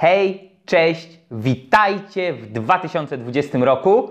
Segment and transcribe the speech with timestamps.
[0.00, 4.10] Hej, cześć, witajcie w 2020 roku.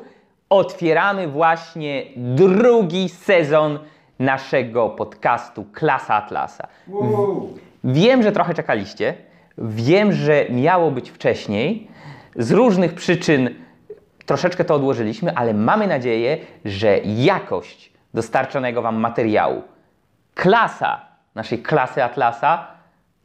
[0.50, 3.80] Otwieramy właśnie drugi sezon
[4.20, 6.68] naszego podcastu Klasa Atlasa.
[7.84, 9.14] Wiem, że trochę czekaliście.
[9.58, 11.88] Wiem, że miało być wcześniej.
[12.36, 13.50] Z różnych przyczyn
[14.26, 19.64] troszeczkę to odłożyliśmy, ale mamy nadzieję, że jakość dostarczonego Wam materiału,
[20.36, 21.02] klasa
[21.36, 22.68] naszej klasy Atlasa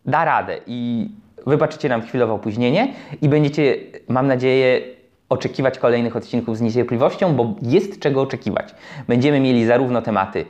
[0.05, 1.09] da radę i
[1.47, 3.77] wybaczycie nam chwilowe opóźnienie i będziecie,
[4.09, 4.81] mam nadzieję,
[5.29, 8.75] oczekiwać kolejnych odcinków z niecierpliwością, bo jest czego oczekiwać.
[9.09, 10.45] Będziemy mieli zarówno tematy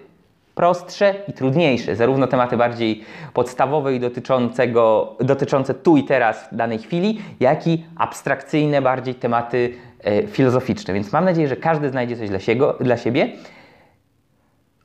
[0.54, 6.78] prostsze i trudniejsze, zarówno tematy bardziej podstawowe i dotyczącego, dotyczące tu i teraz w danej
[6.78, 10.94] chwili, jak i abstrakcyjne, bardziej tematy e, filozoficzne.
[10.94, 13.32] Więc mam nadzieję, że każdy znajdzie coś dla, siego, dla siebie.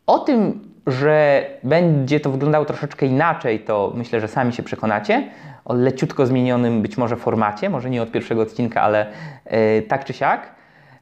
[0.09, 5.29] O tym, że będzie to wyglądało troszeczkę inaczej, to myślę, że sami się przekonacie.
[5.65, 9.07] O leciutko zmienionym być może formacie, może nie od pierwszego odcinka, ale
[9.45, 10.55] e, tak czy siak.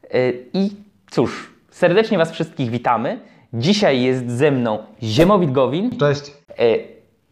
[0.03, 0.17] E,
[0.53, 0.75] I
[1.11, 3.19] cóż, serdecznie Was wszystkich witamy.
[3.53, 6.31] Dzisiaj jest ze mną Ziemowit Gowin, Cześć.
[6.49, 6.63] e,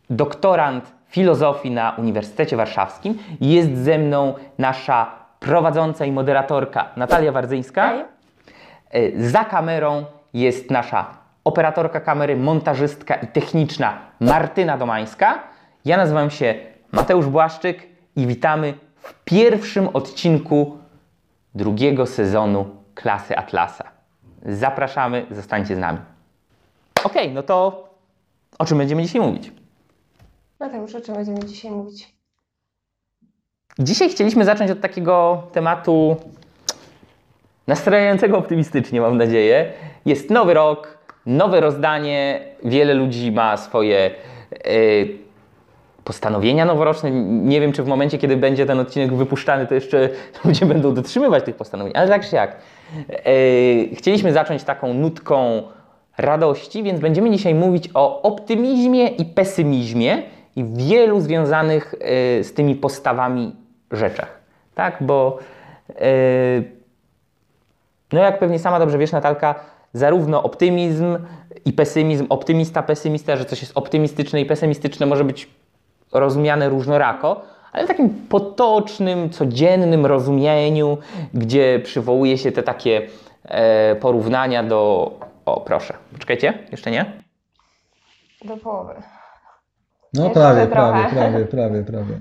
[0.09, 3.17] doktorant filozofii na Uniwersytecie Warszawskim.
[3.41, 8.05] Jest ze mną nasza prowadząca i moderatorka Natalia Wardzyńska.
[9.17, 15.43] Za kamerą jest nasza operatorka kamery, montażystka i techniczna Martyna Domańska.
[15.85, 16.55] Ja nazywam się
[16.91, 20.77] Mateusz Błaszczyk i witamy w pierwszym odcinku
[21.55, 23.91] drugiego sezonu Klasy Atlasa.
[24.45, 25.99] Zapraszamy, zostańcie z nami.
[27.03, 27.89] Okej, no to
[28.59, 29.51] o czym będziemy dzisiaj mówić?
[30.59, 32.15] Mateusz, o czym będziemy dzisiaj mówić?
[33.79, 36.15] Dzisiaj chcieliśmy zacząć od takiego tematu
[37.67, 39.73] nastrajającego optymistycznie, mam nadzieję.
[40.05, 40.94] Jest nowy rok,
[41.25, 44.11] nowe rozdanie, wiele ludzi ma swoje
[44.51, 44.69] e,
[46.03, 47.11] postanowienia noworoczne.
[47.11, 50.09] Nie wiem, czy w momencie, kiedy będzie ten odcinek wypuszczany, to jeszcze
[50.45, 52.57] ludzie będą dotrzymywać tych postanowień, ale tak czy jak.
[53.09, 55.63] E, chcieliśmy zacząć taką nutką
[56.17, 60.23] radości, więc będziemy dzisiaj mówić o optymizmie i pesymizmie
[60.55, 63.55] i wielu związanych e, z tymi postawami
[63.91, 64.39] rzeczach.
[64.75, 65.39] Tak, bo
[68.13, 69.55] no jak pewnie sama dobrze wiesz, Natalka,
[69.95, 71.17] zarówno optymizm
[71.65, 75.49] i pesymizm, optymista, pesymista, że coś jest optymistyczne i pesymistyczne może być
[76.13, 77.41] rozumiane różnorako,
[77.71, 80.97] ale w takim potocznym, codziennym rozumieniu,
[81.33, 83.07] gdzie przywołuje się te takie
[83.45, 85.11] e, porównania do...
[85.45, 87.05] O, proszę, poczekajcie, jeszcze nie?
[88.45, 88.93] Do połowy.
[90.13, 92.19] No prawie, prawie, prawie, prawie, prawie.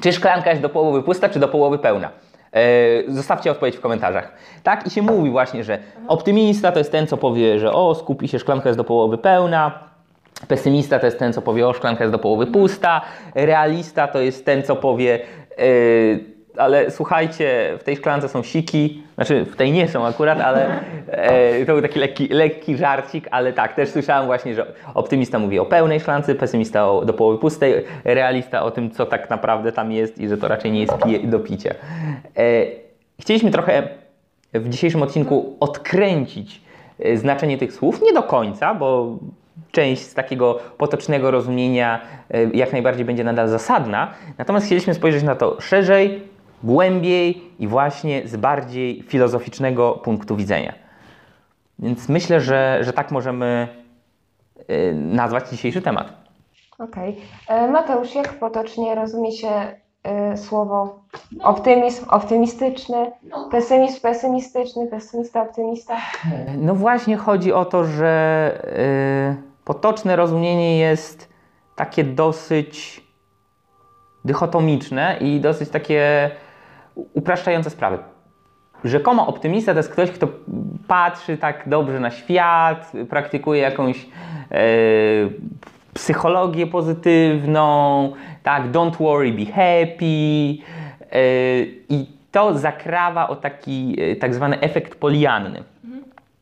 [0.00, 2.10] Czy szklanka jest do połowy pusta, czy do połowy pełna?
[2.52, 4.32] E, zostawcie odpowiedź w komentarzach.
[4.62, 8.28] Tak, i się mówi właśnie, że optymista to jest ten, co powie, że o, skupi
[8.28, 9.86] się, szklanka jest do połowy pełna.
[10.48, 13.00] Pesymista to jest ten, co powie, o, szklanka jest do połowy pusta.
[13.34, 15.20] Realista to jest ten, co powie,
[15.50, 15.64] e,
[16.58, 19.02] ale słuchajcie, w tej szklance są siki.
[19.14, 23.52] Znaczy, w tej nie są akurat, ale e, to był taki lekki, lekki żarcik, ale
[23.52, 27.84] tak, też słyszałem właśnie, że optymista mówi o pełnej szklance, pesymista o, do połowy pustej,
[28.04, 31.18] realista o tym, co tak naprawdę tam jest i że to raczej nie jest pije,
[31.18, 31.74] do picia.
[32.36, 32.66] E,
[33.20, 33.88] chcieliśmy trochę
[34.54, 36.60] w dzisiejszym odcinku odkręcić
[36.98, 39.18] e, znaczenie tych słów, nie do końca, bo
[39.72, 42.00] część z takiego potocznego rozumienia
[42.30, 44.14] e, jak najbardziej będzie nadal zasadna.
[44.38, 46.22] Natomiast chcieliśmy spojrzeć na to szerzej,
[46.62, 50.72] głębiej i właśnie z bardziej filozoficznego punktu widzenia.
[51.78, 53.68] Więc myślę, że, że tak możemy
[54.68, 56.12] e, nazwać dzisiejszy temat.
[56.78, 57.16] Okej.
[57.48, 59.50] E, Mateusz, jak potocznie rozumie się
[60.02, 61.00] e, słowo
[61.42, 63.12] optymizm, optymistyczny,
[63.50, 65.96] pesymizm, pesymistyczny, pesymista, optymista?
[66.58, 68.52] No właśnie chodzi o to, że
[69.38, 71.28] y, potoczne rozumienie jest
[71.76, 73.02] takie dosyć
[74.24, 76.30] dychotomiczne i dosyć takie
[77.14, 77.98] upraszczające sprawy.
[78.84, 80.28] Rzekomo optymista to jest ktoś, kto
[80.88, 84.06] patrzy tak dobrze na świat, praktykuje jakąś
[84.50, 84.58] e,
[85.94, 88.12] psychologię pozytywną,
[88.42, 90.62] tak, don't worry, be happy
[91.12, 95.64] e, i to zakrawa o taki e, tak zwany efekt polianny.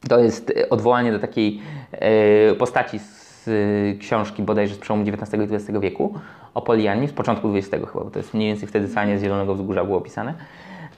[0.09, 1.61] To jest e, odwołanie do takiej
[1.93, 6.15] e, postaci z e, książki bodajże z przełomu XIX i XX wieku
[6.55, 9.55] o Polianii, z początku XX chyba, bo to jest mniej więcej wtedy Sanie z Zielonego
[9.55, 10.35] Wzgórza było opisane.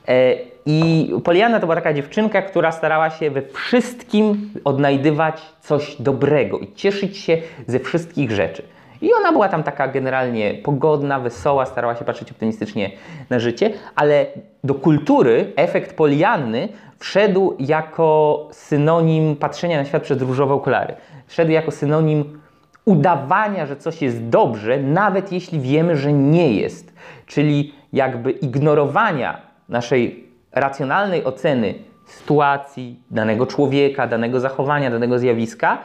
[0.08, 0.34] E,
[0.66, 6.72] I Poliana to była taka dziewczynka, która starała się we wszystkim odnajdywać coś dobrego i
[6.72, 8.62] cieszyć się ze wszystkich rzeczy.
[9.02, 12.90] I ona była tam taka generalnie pogodna, wesoła, starała się patrzeć optymistycznie
[13.30, 14.26] na życie, ale
[14.64, 16.68] do kultury efekt Polianny
[16.98, 20.94] wszedł jako synonim patrzenia na świat przez różowe okulary.
[21.26, 22.40] Wszedł jako synonim
[22.86, 26.94] udawania, że coś jest dobrze, nawet jeśli wiemy, że nie jest.
[27.26, 31.74] Czyli jakby ignorowania naszej racjonalnej oceny
[32.06, 35.78] sytuacji, danego człowieka, danego zachowania, danego zjawiska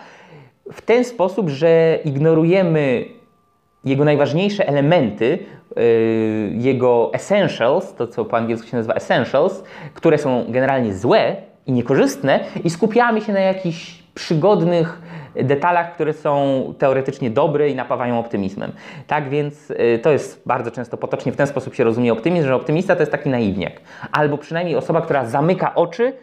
[0.72, 3.06] w ten sposób, że ignorujemy
[3.86, 5.40] jego najważniejsze elementy,
[5.76, 5.84] yy,
[6.58, 9.64] jego essentials, to co po angielsku się nazywa essentials,
[9.94, 15.02] które są generalnie złe i niekorzystne, i skupiamy się na jakichś przygodnych
[15.36, 18.72] detalach, które są teoretycznie dobre i napawają optymizmem.
[19.08, 22.56] Tak więc yy, to jest bardzo często potocznie w ten sposób się rozumie optymizm, że
[22.56, 23.82] optymista to jest taki naiwniak,
[24.12, 26.14] albo przynajmniej osoba, która zamyka oczy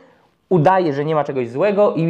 [0.49, 2.03] udaje, że nie ma czegoś złego i,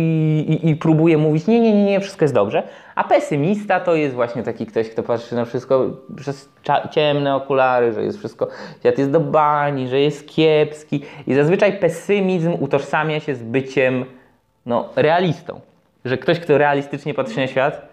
[0.48, 2.62] i, i, próbuje mówić, nie, nie, nie, nie, wszystko jest dobrze.
[2.94, 5.86] A pesymista to jest właśnie taki ktoś, kto patrzy na wszystko
[6.16, 6.48] przez
[6.90, 8.48] ciemne okulary, że jest wszystko,
[8.80, 11.02] świat jest do bani, że jest kiepski.
[11.26, 14.04] I zazwyczaj pesymizm utożsamia się z byciem
[14.66, 15.60] no, realistą.
[16.08, 17.88] Że ktoś, kto realistycznie patrzy na świat,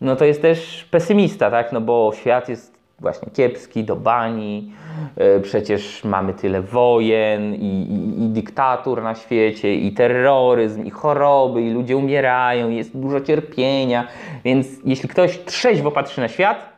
[0.00, 1.72] no to jest też pesymista, tak?
[1.72, 4.72] No bo świat jest właśnie kiepski, do bani.
[5.16, 11.62] E, przecież mamy tyle wojen i, i, i, dyktatur na świecie, i terroryzm, i choroby,
[11.62, 14.08] i ludzie umierają, jest dużo cierpienia.
[14.44, 16.76] Więc jeśli ktoś trzeźwo patrzy na świat,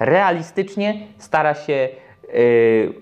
[0.00, 1.88] realistycznie stara się
[2.34, 2.92] yy,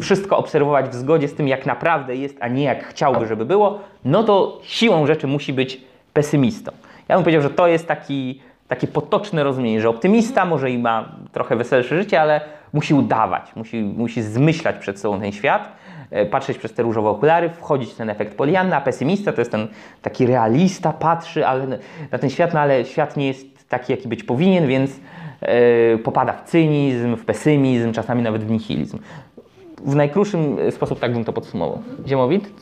[0.00, 3.78] wszystko obserwować w zgodzie z tym, jak naprawdę jest, a nie jak chciałby, żeby było,
[4.04, 5.80] no to siłą rzeczy musi być
[6.18, 6.72] pesymistą.
[7.08, 11.12] Ja bym powiedział, że to jest taki takie potoczne rozumienie, że optymista może i ma
[11.32, 12.40] trochę weselsze życie, ale
[12.72, 15.72] musi udawać, musi, musi zmyślać przed sobą ten świat,
[16.10, 19.50] e, patrzeć przez te różowe okulary, wchodzić w ten efekt Polianna, a pesymista to jest
[19.50, 19.68] ten
[20.02, 21.78] taki realista, patrzy ale,
[22.12, 24.90] na ten świat, no ale świat nie jest taki, jaki być powinien, więc
[25.42, 28.98] yy, popada w cynizm, w pesymizm, czasami nawet w nihilizm.
[29.84, 31.82] W najkrótszym sposób tak bym to podsumował.
[32.06, 32.52] Ziemowit?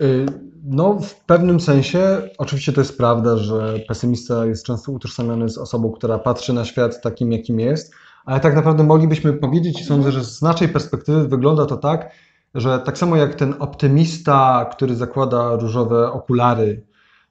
[0.00, 0.26] Y,
[0.64, 5.92] no, w pewnym sensie, oczywiście to jest prawda, że pesymista jest często utożsamiany z osobą,
[5.92, 7.94] która patrzy na świat takim, jakim jest,
[8.24, 12.10] ale tak naprawdę moglibyśmy powiedzieć, i sądzę, że z naszej perspektywy wygląda to tak,
[12.54, 16.86] że tak samo jak ten optymista, który zakłada różowe okulary,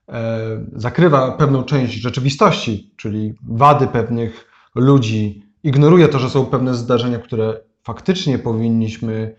[0.09, 0.39] e,
[0.75, 4.45] zakrywa pewną część rzeczywistości, czyli wady pewnych
[4.75, 9.35] ludzi, ignoruje to, że są pewne zdarzenia, które faktycznie powinniśmy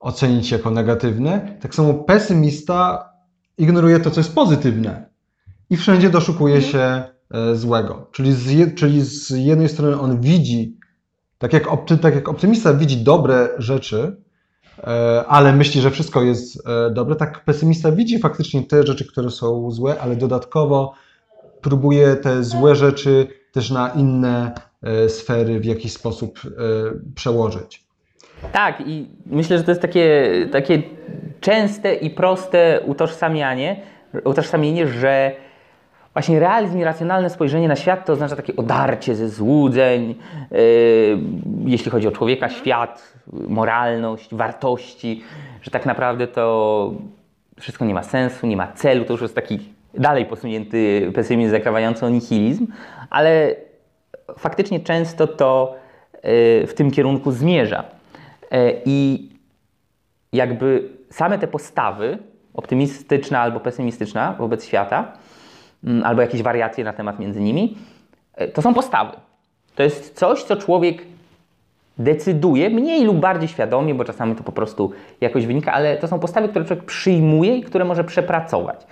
[0.00, 3.11] ocenić jako negatywne, tak samo pesymista
[3.58, 5.12] ignoruje to, co jest pozytywne
[5.70, 6.72] i wszędzie doszukuje mhm.
[6.72, 8.08] się e, złego.
[8.12, 10.76] Czyli z, czyli z jednej strony on widzi,
[11.38, 14.16] tak jak, opty, tak jak optymista widzi dobre rzeczy,
[14.78, 19.30] e, ale myśli, że wszystko jest e, dobre, tak pesymista widzi faktycznie te rzeczy, które
[19.30, 20.94] są złe, ale dodatkowo
[21.60, 24.54] próbuje te złe rzeczy też na inne
[25.08, 26.40] sfery w jakiś sposób
[27.14, 27.86] przełożyć.
[28.52, 30.82] Tak, i myślę, że to jest takie, takie
[31.40, 33.76] częste i proste utożsamianie,
[34.24, 35.32] utożsamienie, że
[36.12, 40.14] właśnie realizm i racjonalne spojrzenie na świat to oznacza takie odarcie ze złudzeń,
[40.50, 40.58] yy,
[41.64, 45.22] jeśli chodzi o człowieka, świat, moralność, wartości,
[45.62, 46.92] że tak naprawdę to
[47.60, 49.58] wszystko nie ma sensu, nie ma celu, to już jest taki
[49.94, 52.66] dalej posunięty pesymizm zakrawający o nihilizm,
[53.10, 53.54] ale
[54.38, 55.74] faktycznie często to
[56.14, 57.84] yy, w tym kierunku zmierza.
[58.52, 59.28] E, I
[60.32, 62.18] jakby same te postawy,
[62.54, 65.12] optymistyczna albo pesymistyczna wobec świata,
[65.84, 67.76] mm, albo jakieś wariacje na temat między nimi,
[68.34, 69.16] e, to są postawy.
[69.74, 71.02] To jest coś, co człowiek
[71.98, 76.18] decyduje, mniej lub bardziej świadomie, bo czasami to po prostu jakoś wynika, ale to są
[76.18, 78.86] postawy, które człowiek przyjmuje i które może przepracować.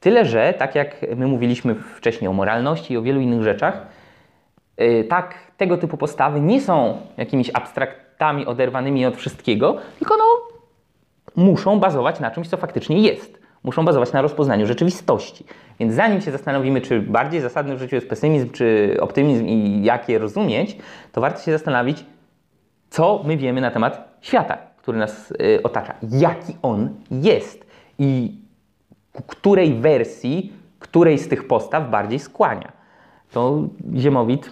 [0.00, 3.86] Tyle, że tak jak my mówiliśmy wcześniej o moralności i o wielu innych rzeczach,
[4.76, 10.24] e, tak tego typu postawy nie są jakimiś abstraktnymi faktami oderwanymi od wszystkiego, tylko no,
[11.44, 13.38] muszą bazować na czymś, co faktycznie jest.
[13.62, 15.44] Muszą bazować na rozpoznaniu rzeczywistości.
[15.80, 20.08] Więc zanim się zastanowimy, czy bardziej zasadny w życiu jest pesymizm, czy optymizm i jak
[20.08, 20.76] je rozumieć,
[21.12, 22.04] to warto się zastanowić,
[22.90, 27.66] co my wiemy na temat świata, który nas y, otacza, jaki on jest
[27.98, 28.34] i
[29.26, 32.72] której wersji, której z tych postaw bardziej skłania.
[33.32, 33.62] To
[33.96, 34.50] Ziemowit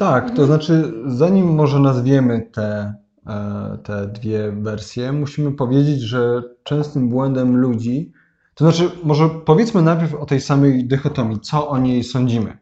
[0.00, 2.94] tak, to znaczy, zanim może nazwiemy te,
[3.26, 8.12] e, te dwie wersje, musimy powiedzieć, że częstym błędem ludzi,
[8.54, 12.58] to znaczy, może powiedzmy najpierw o tej samej dychotomii, co o niej sądzimy.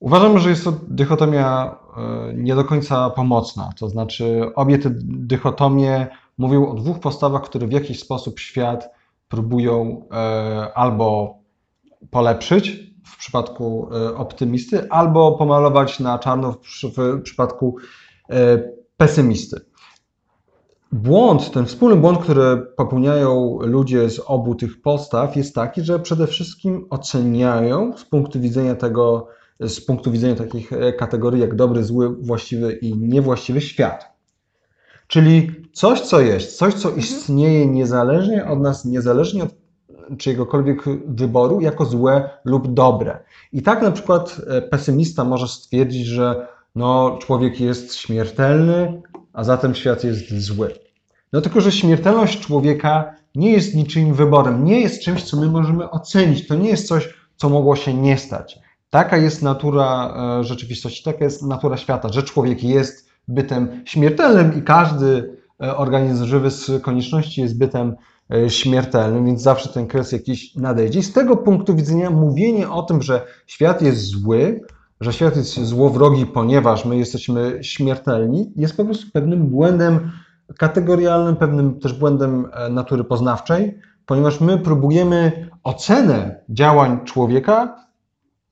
[0.00, 3.70] Uważam, że jest to dychotomia e, nie do końca pomocna.
[3.78, 6.06] To znaczy, obie te dychotomie
[6.38, 8.90] mówią o dwóch postawach, które w jakiś sposób świat
[9.28, 11.38] próbują e, albo
[12.10, 17.76] polepszyć, w przypadku e, optymisty, albo pomalować na czarno w przypadku
[18.30, 18.62] e,
[18.96, 19.60] pesymisty.
[20.92, 26.26] Błąd, ten wspólny błąd, który popełniają ludzie z obu tych postaw, jest taki, że przede
[26.26, 29.28] wszystkim oceniają z punktu widzenia tego,
[29.60, 34.10] z punktu widzenia takich e, kategorii jak dobry, zły, właściwy i niewłaściwy świat.
[35.06, 39.59] Czyli coś, co jest, coś, co istnieje niezależnie od nas, niezależnie od
[40.18, 43.18] czyjegokolwiek wyboru, jako złe lub dobre.
[43.52, 49.02] I tak na przykład e, pesymista może stwierdzić, że no, człowiek jest śmiertelny,
[49.32, 50.74] a zatem świat jest zły.
[51.32, 55.90] No tylko, że śmiertelność człowieka nie jest niczyim wyborem, nie jest czymś, co my możemy
[55.90, 56.46] ocenić.
[56.46, 58.58] To nie jest coś, co mogło się nie stać.
[58.90, 64.62] Taka jest natura e, rzeczywistości, taka jest natura świata, że człowiek jest bytem śmiertelnym i
[64.62, 67.96] każdy e, organizm żywy z konieczności jest bytem
[68.48, 70.98] śmiertelnym, więc zawsze ten kres jakiś nadejdzie.
[70.98, 74.60] I z tego punktu widzenia mówienie o tym, że świat jest zły,
[75.00, 80.10] że świat jest złowrogi, ponieważ my jesteśmy śmiertelni, jest po prostu pewnym błędem
[80.58, 87.76] kategorialnym, pewnym też błędem e, natury poznawczej, ponieważ my próbujemy ocenę działań człowieka,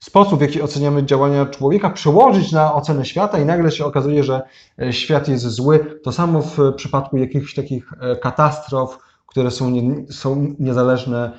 [0.00, 4.42] sposób w jaki oceniamy działania człowieka, przełożyć na ocenę świata i nagle się okazuje, że
[4.82, 6.00] e, świat jest zły.
[6.02, 11.38] To samo w przypadku jakichś takich e, katastrof, które są, nie, są niezależne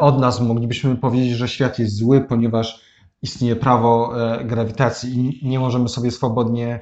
[0.00, 0.40] od nas.
[0.40, 2.80] Moglibyśmy powiedzieć, że świat jest zły, ponieważ
[3.22, 4.12] istnieje prawo
[4.44, 6.80] grawitacji i nie możemy sobie swobodnie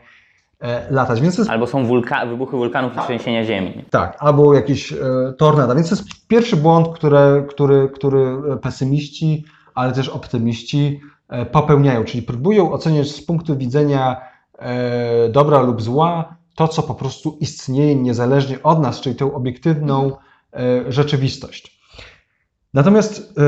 [0.90, 1.20] latać.
[1.20, 3.84] Więc jest Albo są wulka wybuchy wulkanów i trzęsienia ziemi.
[3.90, 4.96] tak, albo jakieś e,
[5.38, 5.74] tornada.
[5.74, 12.22] Więc to jest pierwszy błąd, który, który, który pesymiści, ale też optymiści e, popełniają, czyli
[12.22, 14.16] próbują oceniać z punktu widzenia
[14.58, 20.06] e, dobra lub zła to, co po prostu istnieje niezależnie od nas, czyli tą obiektywną
[20.06, 20.27] e,
[20.88, 21.78] rzeczywistość.
[22.74, 23.42] Natomiast e,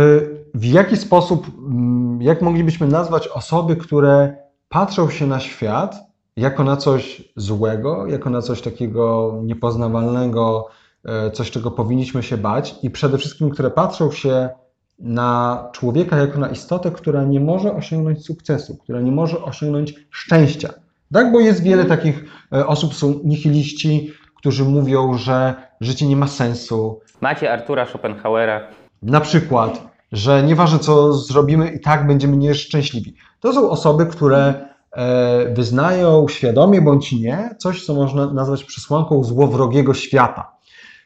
[0.55, 4.37] w jaki sposób, mm, jak moglibyśmy nazwać osoby, które
[4.69, 5.97] patrzą się na świat
[6.37, 10.69] jako na coś złego, jako na coś takiego niepoznawalnego,
[11.05, 14.49] e, coś, czego powinniśmy się bać, i przede wszystkim, które patrzą się
[14.99, 20.73] na człowieka jako na istotę, która nie może osiągnąć sukcesu, która nie może osiągnąć szczęścia.
[21.13, 26.27] Tak, bo jest wiele takich e, osób, są nihiliści, którzy mówią, że życie nie ma
[26.27, 28.61] sensu, Macie Artura Schopenhauera.
[29.03, 29.83] na przykład,
[30.13, 33.15] że nieważne co zrobimy, i tak będziemy nieszczęśliwi.
[33.41, 34.55] To są osoby, które
[34.93, 40.53] e, wyznają świadomie bądź nie coś, co można nazwać przesłanką złowrogiego świata.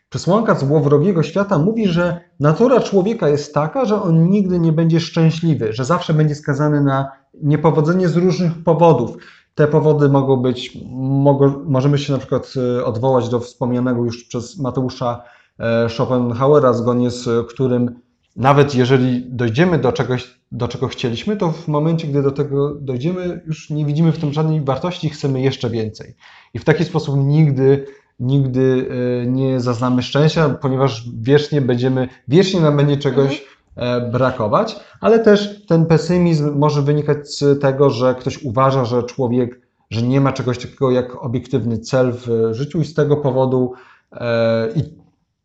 [0.09, 5.73] Przesłanka złowrogiego świata mówi, że natura człowieka jest taka, że on nigdy nie będzie szczęśliwy,
[5.73, 7.12] że zawsze będzie skazany na
[7.43, 9.16] niepowodzenie z różnych powodów.
[9.55, 14.59] Te powody mogą być, mogą, możemy się na przykład e, odwołać do wspomnianego już przez
[14.59, 15.23] Mateusza
[15.59, 18.05] e, Schopenhauera, zgodnie z którym
[18.37, 23.43] nawet jeżeli dojdziemy do czegoś, do czego chcieliśmy, to w momencie, gdy do tego dojdziemy,
[23.47, 26.15] już nie widzimy w tym żadnej wartości, chcemy jeszcze więcej.
[26.55, 27.87] I w taki sposób nigdy,
[28.21, 28.89] nigdy
[29.23, 33.45] e, nie zaznamy szczęścia, ponieważ wiecznie będziemy, wiecznie nam będzie czegoś e,
[34.12, 40.02] brakować, ale też ten pesymizm może wynikać z tego, że ktoś uważa, że człowiek, że
[40.02, 43.73] nie ma czegoś takiego jak obiektywny cel w życiu i z tego powodu
[44.12, 44.83] e, i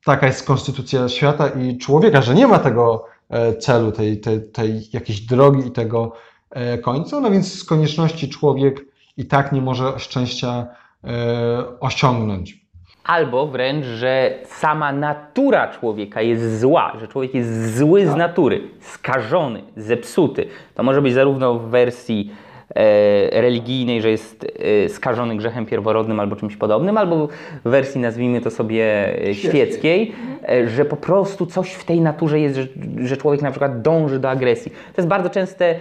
[0.06, 4.90] taka jest konstytucja świata i człowieka, że nie ma tego e, celu, tej, tej, tej
[4.94, 6.14] jakiejś drogi i tego
[6.50, 8.86] e, końca, no więc z konieczności człowiek
[9.18, 10.68] i tak nie może szczęścia
[11.04, 12.69] e, osiągnąć.
[13.10, 19.62] Albo wręcz, że sama natura człowieka jest zła, że człowiek jest zły z natury, skażony,
[19.78, 20.46] zepsuty.
[20.76, 22.32] To może być zarówno w wersji
[22.76, 24.46] e, religijnej, że jest
[24.86, 27.28] e, skażony grzechem pierworodnym albo czymś podobnym, albo
[27.66, 30.12] w wersji, nazwijmy to sobie, e, świeckiej,
[30.50, 32.68] e, że po prostu coś w tej naturze jest, że,
[33.04, 34.72] że człowiek na przykład dąży do agresji.
[34.72, 35.78] To jest bardzo częste e,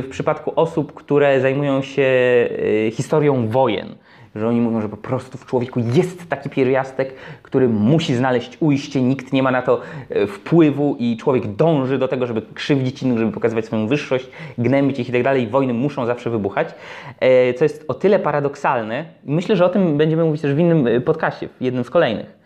[0.00, 2.02] w przypadku osób, które zajmują się
[2.86, 3.94] e, historią wojen
[4.34, 9.02] że oni mówią, że po prostu w człowieku jest taki pierwiastek, który musi znaleźć ujście,
[9.02, 13.18] nikt nie ma na to e, wpływu i człowiek dąży do tego, żeby krzywdzić innych,
[13.18, 15.46] żeby pokazywać swoją wyższość, gnębić ich i tak dalej.
[15.46, 16.68] Wojny muszą zawsze wybuchać,
[17.20, 19.04] e, co jest o tyle paradoksalne.
[19.24, 22.41] Myślę, że o tym będziemy mówić też w innym e, podcaście, w jednym z kolejnych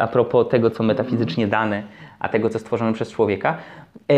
[0.00, 1.82] a propos tego, co metafizycznie dane,
[2.18, 3.56] a tego, co stworzone przez człowieka.
[4.08, 4.14] E,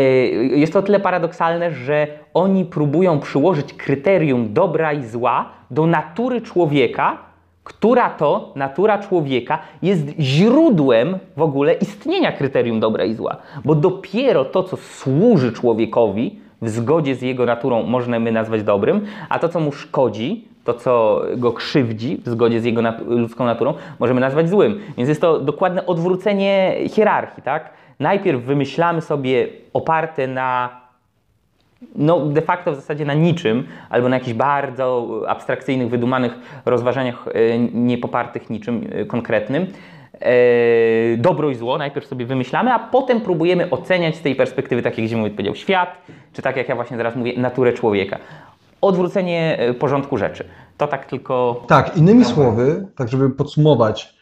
[0.59, 6.41] Jest to o tyle paradoksalne, że oni próbują przyłożyć kryterium dobra i zła do natury
[6.41, 7.17] człowieka,
[7.63, 13.37] która to natura człowieka jest źródłem w ogóle istnienia kryterium dobra i zła.
[13.65, 19.39] Bo dopiero to, co służy człowiekowi w zgodzie z jego naturą, możemy nazwać dobrym, a
[19.39, 23.73] to, co mu szkodzi, to, co go krzywdzi w zgodzie z jego nat- ludzką naturą,
[23.99, 24.79] możemy nazwać złym.
[24.97, 27.69] Więc jest to dokładne odwrócenie hierarchii, tak?
[27.99, 30.79] Najpierw wymyślamy sobie oparte na
[31.95, 37.59] no de facto w zasadzie na niczym, albo na jakichś bardzo abstrakcyjnych, wydumanych rozważaniach e,
[37.59, 39.67] niepopartych niczym e, konkretnym.
[40.21, 44.97] E, dobro i zło najpierw sobie wymyślamy, a potem próbujemy oceniać z tej perspektywy, tak
[44.97, 45.97] jak Zimowit powiedział, świat,
[46.33, 48.17] czy tak jak ja właśnie teraz mówię, naturę człowieka.
[48.81, 50.43] Odwrócenie e, porządku rzeczy.
[50.77, 51.63] To tak tylko.
[51.67, 54.19] Tak, innymi słowy, tak żeby podsumować,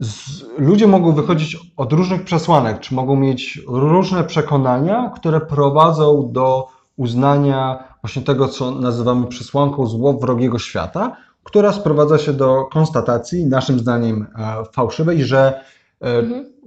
[0.00, 6.66] z, ludzie mogą wychodzić od różnych przesłanek, czy mogą mieć różne przekonania, które prowadzą do
[6.96, 14.26] uznania właśnie tego, co nazywamy przesłanką złowrogiego świata, która sprowadza się do konstatacji, naszym zdaniem
[14.38, 15.60] e, fałszywej, że
[16.02, 16.22] e,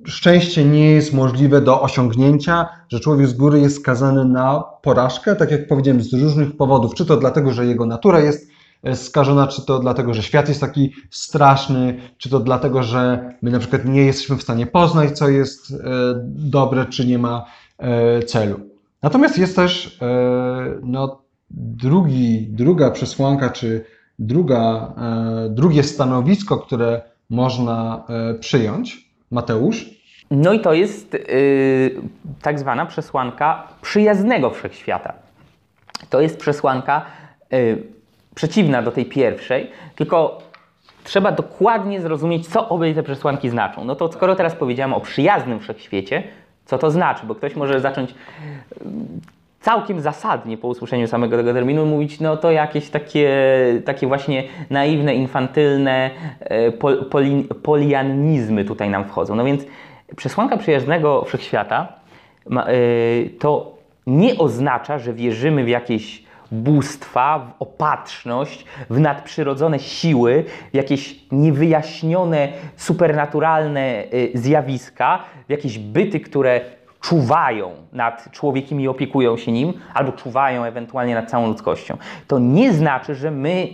[0.05, 5.51] szczęście nie jest możliwe do osiągnięcia, że człowiek z góry jest skazany na porażkę, tak
[5.51, 8.51] jak powiedziałem, z różnych powodów, czy to dlatego, że jego natura jest
[8.83, 13.51] e, skażona, czy to dlatego, że świat jest taki straszny, czy to dlatego, że my
[13.51, 15.75] na przykład nie jesteśmy w stanie poznać, co jest e,
[16.25, 17.45] dobre, czy nie ma
[17.77, 18.59] e, celu.
[19.03, 19.99] Natomiast jest też
[20.83, 23.85] no, drugi, druga przesłanka, czy
[24.19, 24.93] druga,
[25.49, 28.03] drugie stanowisko, które można
[28.39, 29.10] przyjąć.
[29.31, 29.85] Mateusz?
[30.31, 32.01] No i to jest yy,
[32.41, 35.13] tak zwana przesłanka przyjaznego wszechświata.
[36.09, 37.05] To jest przesłanka
[37.51, 37.83] yy,
[38.35, 40.41] przeciwna do tej pierwszej, tylko
[41.03, 43.85] trzeba dokładnie zrozumieć, co obie te przesłanki znaczą.
[43.85, 46.23] No to skoro teraz powiedziałem o przyjaznym wszechświecie,
[46.65, 47.25] co to znaczy?
[47.25, 48.15] Bo ktoś może zacząć
[49.61, 53.31] całkiem zasadnie po usłyszeniu samego tego terminu mówić, no to jakieś takie,
[53.85, 59.35] takie właśnie naiwne, infantylne e, pol, poli, polianizmy tutaj nam wchodzą.
[59.35, 59.65] No więc
[60.15, 61.87] przesłanka przyjaznego wszechświata
[62.51, 62.65] e,
[63.39, 63.77] to
[64.07, 72.47] nie oznacza, że wierzymy w jakieś bóstwa, w opatrzność, w nadprzyrodzone siły, w jakieś niewyjaśnione,
[72.75, 76.61] supernaturalne y, zjawiska, w jakieś byty, które
[77.01, 81.97] czuwają nad człowiekiem i opiekują się nim, albo czuwają ewentualnie nad całą ludzkością.
[82.27, 83.67] To nie znaczy, że my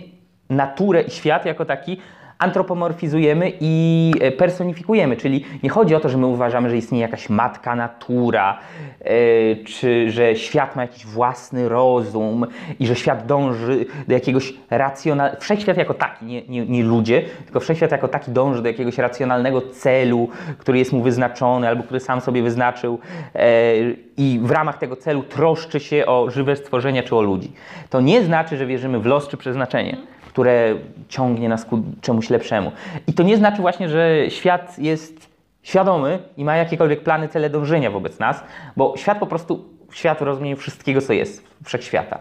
[0.50, 2.00] naturę i świat jako taki
[2.38, 7.28] antropomorfizujemy i e, personifikujemy, czyli nie chodzi o to, że my uważamy, że istnieje jakaś
[7.28, 8.58] matka natura,
[9.04, 12.46] yy, czy że świat ma jakiś własny rozum
[12.80, 17.60] i że świat dąży do jakiegoś racjonalnego, wszechświat jako taki, nie, nie, nie ludzie, tylko
[17.60, 22.20] wszechświat jako taki dąży do jakiegoś racjonalnego celu, który jest mu wyznaczony albo który sam
[22.20, 22.98] sobie wyznaczył
[23.34, 27.52] yy, i w ramach tego celu troszczy się o żywe stworzenia czy o ludzi.
[27.90, 29.96] To nie znaczy, że wierzymy w los czy przeznaczenie
[30.38, 30.74] które
[31.08, 32.72] ciągnie nas ku czemuś lepszemu.
[33.06, 35.30] I to nie znaczy właśnie, że świat jest
[35.62, 38.44] świadomy i ma jakiekolwiek plany, cele dążenia wobec nas,
[38.76, 42.18] bo świat po prostu, świat w rozumieniu wszystkiego, co jest, wszechświata,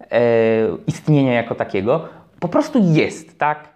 [0.00, 0.20] e,
[0.86, 2.08] istnienia jako takiego,
[2.40, 3.73] po prostu jest, tak?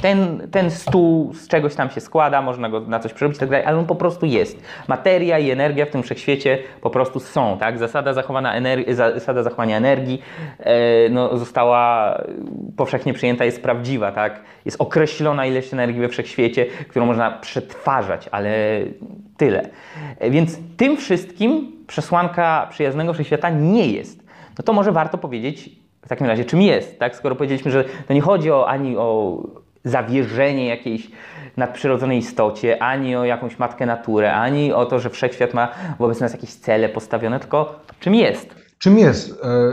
[0.00, 3.50] Ten, ten stół z czegoś tam się składa, można go na coś przerobić i tak
[3.50, 4.62] dalej, ale on po prostu jest.
[4.88, 7.78] Materia i energia w tym wszechświecie po prostu są, tak?
[7.78, 10.22] Zasada, zachowana energi- zasada zachowania energii
[10.58, 12.18] e, no, została
[12.76, 14.40] powszechnie przyjęta, jest prawdziwa, tak?
[14.64, 18.80] Jest określona ilość energii we wszechświecie, którą można przetwarzać, ale
[19.36, 19.68] tyle.
[20.18, 24.22] E, więc tym wszystkim przesłanka przyjaznego wszechświata nie jest.
[24.58, 25.70] No to może warto powiedzieć
[26.02, 27.16] w takim razie, czym jest, tak?
[27.16, 29.38] Skoro powiedzieliśmy, że to nie chodzi o, ani o
[29.84, 31.10] zawierzenie jakiejś
[31.56, 35.68] nadprzyrodzonej istocie, ani o jakąś matkę naturę, ani o to, że wszechświat ma
[35.98, 38.54] wobec nas jakieś cele postawione, tylko czym jest.
[38.78, 39.40] Czym jest?
[39.44, 39.72] E,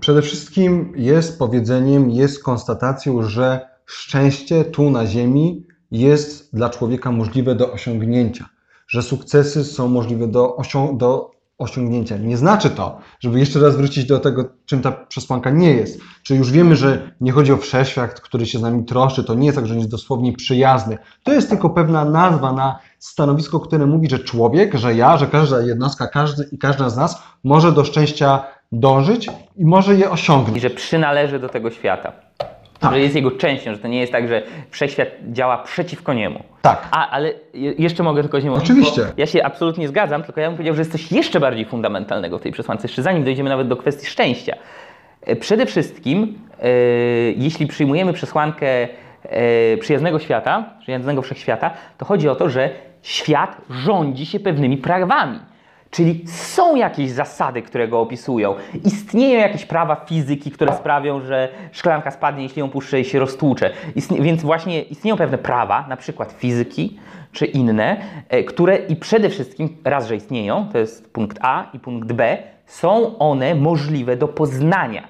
[0.00, 7.54] przede wszystkim jest powiedzeniem, jest konstatacją, że szczęście tu na Ziemi jest dla człowieka możliwe
[7.54, 8.48] do osiągnięcia,
[8.88, 12.16] że sukcesy są możliwe do, osią do osiągnięcia.
[12.16, 16.00] Nie znaczy to, żeby jeszcze raz wrócić do tego, czym ta przesłanka nie jest.
[16.22, 19.46] Czy już wiemy, że nie chodzi o wszechświat, który się z nami troszczy, to nie
[19.46, 20.98] jest tak, że on jest dosłownie przyjazny.
[21.22, 25.62] To jest tylko pewna nazwa na stanowisko, które mówi, że człowiek, że ja, że każda
[25.62, 30.62] jednostka, każdy i każda z nas może do szczęścia dążyć i może je I osiągnąć.
[30.62, 32.12] że przynależy do tego świata.
[32.84, 32.92] Tak.
[32.94, 36.40] Że jest jego częścią, że to nie jest tak, że wszechświat działa przeciwko niemu.
[36.62, 36.88] Tak.
[36.90, 38.64] A, ale je- jeszcze mogę tylko nie mówić.
[38.64, 39.02] Oczywiście.
[39.16, 42.42] Ja się absolutnie zgadzam, tylko ja bym powiedział, że jest coś jeszcze bardziej fundamentalnego w
[42.42, 44.54] tej przesłance, jeszcze zanim dojdziemy nawet do kwestii szczęścia.
[45.22, 46.68] E, Przede wszystkim, e,
[47.36, 48.66] jeśli przyjmujemy przesłankę
[49.22, 52.70] e, przyjaznego świata, przyjaznego wszechświata, to chodzi o to, że
[53.02, 55.38] świat rządzi się pewnymi prawami.
[55.94, 58.54] Czyli są jakieś zasady, które go opisują.
[58.84, 63.70] Istnieją jakieś prawa fizyki, które sprawią, że szklanka spadnie, jeśli ją puszczę i się roztłucze.
[63.94, 66.98] Istnie, więc właśnie istnieją pewne prawa, na przykład fizyki
[67.32, 67.96] czy inne,
[68.28, 72.38] e, które i przede wszystkim, raz, że istnieją, to jest punkt A i punkt B,
[72.66, 75.08] są one możliwe do poznania.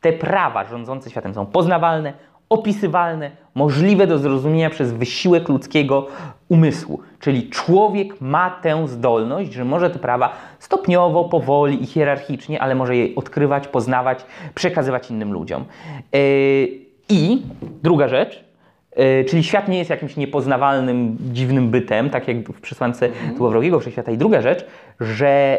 [0.00, 2.12] Te prawa rządzące światem są poznawalne,
[2.52, 6.06] opisywalne, możliwe do zrozumienia przez wysiłek ludzkiego
[6.48, 7.00] umysłu.
[7.20, 12.96] Czyli człowiek ma tę zdolność, że może te prawa stopniowo, powoli i hierarchicznie, ale może
[12.96, 15.64] je odkrywać, poznawać, przekazywać innym ludziom.
[16.12, 16.20] Yy,
[17.08, 17.42] I
[17.82, 18.44] druga rzecz,
[19.28, 24.12] czyli świat nie jest jakimś niepoznawalnym, dziwnym bytem, tak jak w przesłance złowrogiego wszechświata.
[24.12, 24.66] I druga rzecz,
[25.00, 25.58] że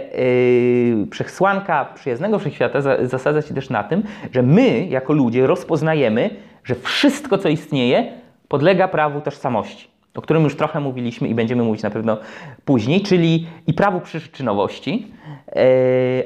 [0.98, 6.30] yy, przesłanka przyjaznego wszechświata za, zasadza się też na tym, że my, jako ludzie, rozpoznajemy
[6.64, 8.12] że wszystko, co istnieje,
[8.48, 12.18] podlega prawu tożsamości, o którym już trochę mówiliśmy i będziemy mówić na pewno
[12.66, 15.08] później, czyli i prawu przyczynowości,
[15.48, 15.62] e,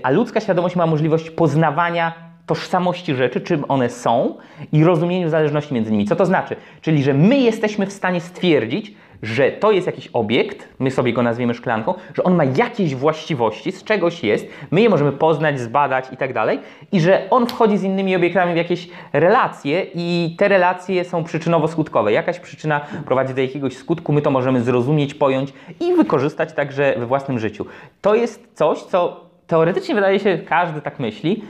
[0.03, 4.35] a ludzka świadomość ma możliwość poznawania tożsamości rzeczy, czym one są
[4.71, 6.05] i rozumieniu zależności między nimi.
[6.05, 6.55] Co to znaczy?
[6.81, 11.23] Czyli, że my jesteśmy w stanie stwierdzić, że to jest jakiś obiekt, my sobie go
[11.23, 16.05] nazwiemy szklanką, że on ma jakieś właściwości, z czegoś jest, my je możemy poznać, zbadać
[16.11, 16.59] i tak dalej,
[16.91, 22.09] i że on wchodzi z innymi obiektami w jakieś relacje i te relacje są przyczynowo-skutkowe.
[22.09, 27.05] Jakaś przyczyna prowadzi do jakiegoś skutku, my to możemy zrozumieć, pojąć i wykorzystać także we
[27.05, 27.65] własnym życiu.
[28.01, 31.43] To jest coś, co teoretycznie wydaje się, każdy tak myśli,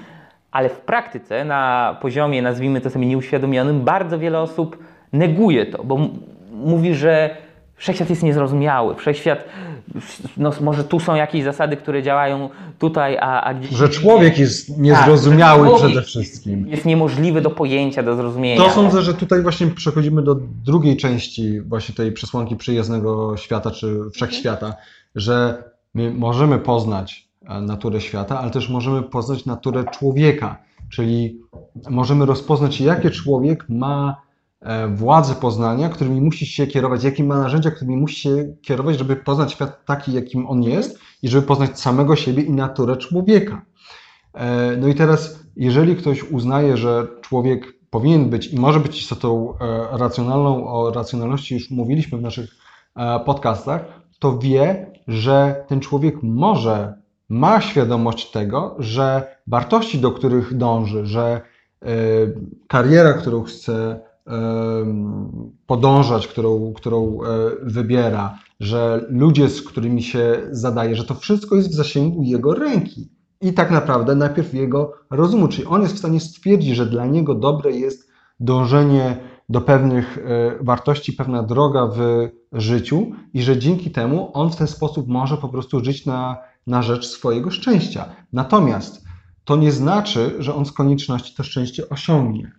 [0.52, 4.78] ale w praktyce, na poziomie, nazwijmy to sobie nieuświadomionym, bardzo wiele osób
[5.14, 6.00] neguje to, bo
[6.52, 7.38] mówi, że
[7.76, 9.44] wszechświat jest niezrozumiały, wszechświat,
[10.38, 13.72] no może tu są jakieś zasady, które działają tutaj, a, a gdzieś...
[13.72, 16.68] Że człowiek jest niezrozumiały Tak, przede wszystkim.
[16.68, 18.64] Jest niemożliwy do pojęcia, do zrozumienia.
[18.64, 24.10] To sądzę, że tutaj właśnie przechodzimy do drugiej części właśnie tej przesłanki przyjaznego świata czy
[24.14, 24.76] wszechświata,
[25.16, 27.27] że my możemy poznać
[27.62, 30.58] naturę świata, ale też możemy poznać naturę człowieka,
[30.90, 31.42] czyli
[31.90, 34.22] możemy rozpoznać, jakie człowiek ma
[34.62, 39.16] e, władze poznania, którymi musi się kierować, jakie ma narzędzia, którymi musi się kierować, żeby
[39.16, 43.62] poznać świat taki, jakim on jest i żeby poznać samego siebie i naturę człowieka.
[44.34, 49.54] E, No i teraz, jeżeli ktoś uznaje, że człowiek powinien być i może być istotą
[49.60, 52.56] e, racjonalną, o racjonalności już mówiliśmy w naszych
[52.96, 53.86] e, podcastach,
[54.20, 56.94] to wie, że ten człowiek może,
[57.30, 61.42] ma świadomość tego, że wartości, do których dąży, że
[61.82, 61.88] e,
[62.68, 67.28] kariera, którą chce em, podążać, którą, którą e,
[67.64, 73.10] wybiera, że ludzie, z którymi się zadaje, że to wszystko jest w zasięgu jego ręki.
[73.42, 77.36] I tak naprawdę najpierw jego rozumu, czyli on jest w stanie stwierdzić, że dla niego
[77.36, 78.10] dobre jest
[78.40, 79.18] dążenie
[79.50, 84.68] do pewnych e, wartości, pewna droga w życiu i że dzięki temu on w ten
[84.68, 86.38] sposób może po prostu żyć na,
[86.68, 88.06] na rzecz swojego szczęścia.
[88.34, 89.04] Natomiast
[89.46, 92.52] to nie znaczy, że on z konieczności to szczęście osiągnie.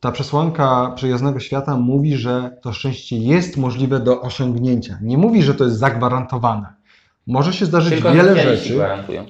[0.00, 4.98] Ta przesłanka przyjaznego świata mówi, że to szczęście jest możliwe do osiągnięcia.
[5.02, 6.66] Nie mówi, że to jest zagwarantowane.
[7.26, 8.74] Może się zdarzyć Tylko wiele rzeczy.
[8.74, 9.26] gwarantują.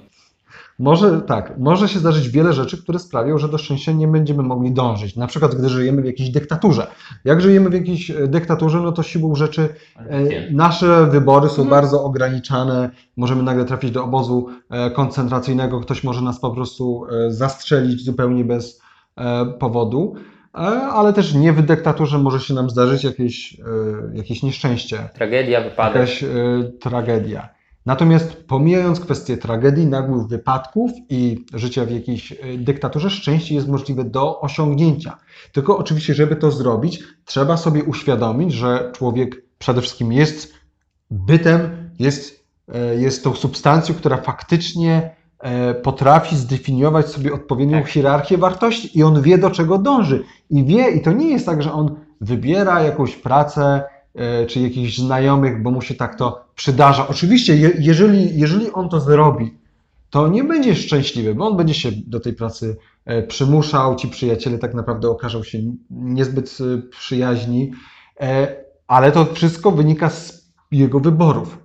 [0.81, 4.73] Może tak, może się zdarzyć wiele rzeczy, które sprawią, że do szczęścia nie będziemy mogli
[4.73, 5.17] dążyć.
[5.17, 6.87] Na przykład, gdy żyjemy w jakiejś dyktaturze.
[7.25, 12.05] Jak żyjemy w jakiejś e, dyktaturze, no to siłą rzeczy e, nasze wybory są bardzo
[12.05, 12.91] ograniczane.
[13.17, 18.45] Możemy nagle trafić do obozu e, koncentracyjnego, ktoś może nas po prostu e, zastrzelić zupełnie
[18.45, 18.81] bez
[19.59, 20.15] powodu.
[20.93, 23.57] Ale też nie w dyktaturze może się nam zdarzyć jakieś,
[24.15, 25.97] jakieś nieszczęście Tragedia, wypadek.
[25.97, 26.25] jakaś
[26.81, 27.49] tragedia.
[27.91, 34.05] Natomiast pomijając kwestię tragedii, nagłych wypadków i życia w jakiejś e, dyktaturze, szczęście jest możliwe
[34.05, 35.19] do osiągnięcia.
[35.53, 40.55] Tylko oczywiście, żeby to zrobić, trzeba sobie uświadomić, że człowiek przede wszystkim jest
[41.11, 47.89] bytem, jest, e, jest tą substancją, która faktycznie e, potrafi zdefiniować sobie odpowiednią Tak.
[47.91, 50.25] hierarchię wartości i on wie, do czego dąży.
[50.51, 53.83] I wie, i to nie jest tak, że on wybiera jakąś pracę,
[54.49, 57.09] czy jakichś znajomych, bo mu się tak to przydarza.
[57.09, 59.55] Oczywiście, je, jeżeli, jeżeli on to zrobi,
[60.11, 64.59] to nie będzie szczęśliwy, bo on będzie się do tej pracy e, przymuszał, ci przyjaciele
[64.59, 65.59] tak naprawdę okażą się
[65.91, 67.73] niezbyt e, przyjaźni,
[68.21, 71.59] e, ale to wszystko wynika z jego wyborów.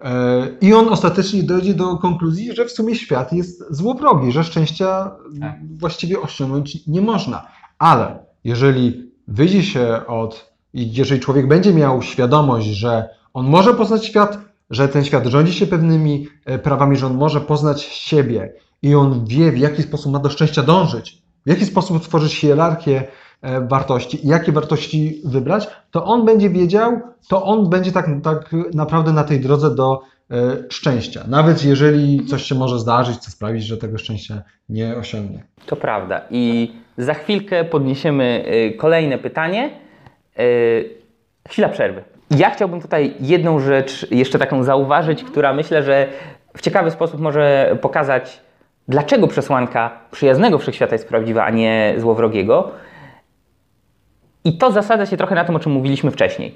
[0.00, 5.16] E, I on ostatecznie dojdzie do konkluzji, że w sumie świat jest złowrogi, że szczęścia
[5.40, 5.78] Tak.
[5.78, 7.46] właściwie osiągnąć nie można.
[7.78, 14.04] Ale jeżeli wyjdzie się od, i jeżeli człowiek będzie miał świadomość, że on może poznać
[14.04, 14.38] świat,
[14.70, 19.24] że ten świat rządzi się pewnymi e, prawami, że on może poznać siebie i on
[19.26, 23.04] wie, w jaki sposób ma do szczęścia dążyć, w jaki sposób tworzyć hierarchię
[23.42, 28.50] e, wartości i jakie wartości wybrać, to on będzie wiedział, to on będzie tak, tak
[28.74, 30.36] naprawdę na tej drodze do e,
[30.70, 31.24] szczęścia.
[31.28, 35.44] Nawet jeżeli coś się może zdarzyć, co sprawić, że tego szczęścia nie osiągnie.
[35.66, 36.20] To prawda.
[36.30, 38.44] I za chwilkę podniesiemy
[38.78, 39.85] kolejne pytanie.
[40.40, 41.06] Y,
[41.48, 42.02] Chwila przerwy.
[42.30, 46.08] Ja chciałbym tutaj jedną rzecz jeszcze taką zauważyć, która myślę, że
[46.56, 48.40] w ciekawy sposób może pokazać,
[48.88, 52.70] dlaczego przesłanka przyjaznego wszechświata jest prawdziwa, a nie złowrogiego.
[54.44, 56.54] I to zasadza się trochę na tym, o czym mówiliśmy wcześniej.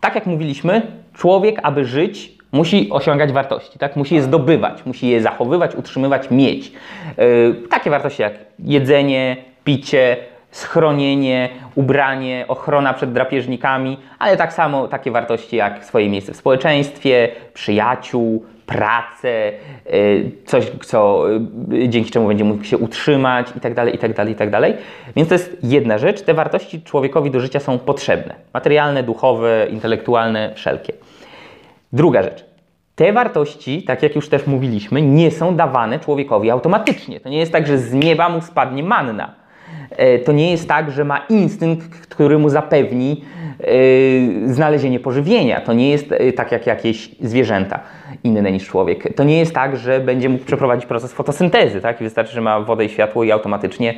[0.00, 0.82] Tak jak mówiliśmy,
[1.14, 3.96] człowiek, aby żyć, musi osiągać wartości, tak?
[3.96, 6.72] Musi je zdobywać, musi je zachowywać, utrzymywać, mieć.
[7.18, 10.16] Yy, takie wartości jak jedzenie, picie,
[10.50, 17.28] schronienie, ubranie, ochrona przed drapieżnikami, ale tak samo takie wartości jak swoje miejsce w społeczeństwie,
[17.54, 19.52] przyjaciół, pracę, e,
[20.44, 24.32] coś, co, e, dzięki czemu będzie mógł się utrzymać i tak dalej, i tak dalej,
[24.32, 24.74] i tak dalej.
[25.16, 26.22] Więc to jest jedna rzecz.
[26.22, 28.34] Te wartości człowiekowi do życia są potrzebne.
[28.54, 30.92] Materialne, duchowe, intelektualne, wszelkie.
[31.92, 32.44] Druga rzecz.
[32.94, 37.20] Te wartości, tak jak już też mówiliśmy, nie są dawane człowiekowi automatycznie.
[37.20, 39.34] To nie jest tak, że z nieba mu spadnie manna.
[39.98, 43.24] E, To nie jest tak, że ma instynkt, który mu zapewni
[43.60, 45.60] e, znalezienie pożywienia.
[45.60, 47.80] To nie jest e, tak jak jakieś zwierzęta
[48.24, 49.14] inne niż człowiek.
[49.14, 51.80] To nie jest tak, że będzie mógł przeprowadzić proces fotosyntezy.
[51.80, 51.98] Tak?
[51.98, 53.94] Wystarczy, że ma wodę i światło i automatycznie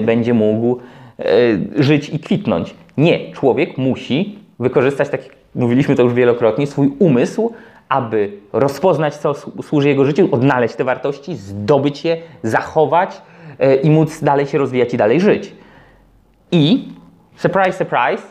[0.00, 0.80] będzie mógł
[1.76, 2.74] żyć i kwitnąć.
[2.96, 3.32] Nie.
[3.32, 7.52] Człowiek musi wykorzystać, tak jak mówiliśmy to już wielokrotnie, swój umysł,
[7.88, 13.22] aby rozpoznać, co słu- służy jego życiu, odnaleźć te wartości, zdobyć je, zachować
[13.82, 15.52] i móc dalej się rozwijać i dalej żyć.
[16.52, 16.88] I
[17.36, 18.22] surprise, surprise,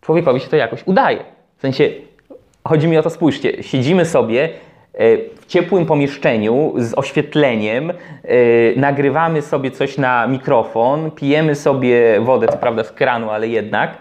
[0.00, 1.18] człowiekowi się to jakoś udaje.
[1.56, 1.90] W sensie,
[2.68, 7.94] chodzi mi o to, spójrzcie, siedzimy sobie e, w ciepłym pomieszczeniu z oświetleniem, e,
[8.76, 13.98] nagrywamy sobie coś na mikrofon, pijemy sobie wodę, co prawda z kranu, ale jednak,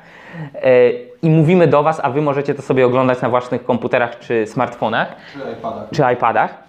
[0.56, 4.48] e, i mówimy do Was, a Wy możecie to sobie oglądać na własnych komputerach czy
[4.48, 5.90] smartfonach Czy iPadach.
[5.92, 6.64] czy iPadach,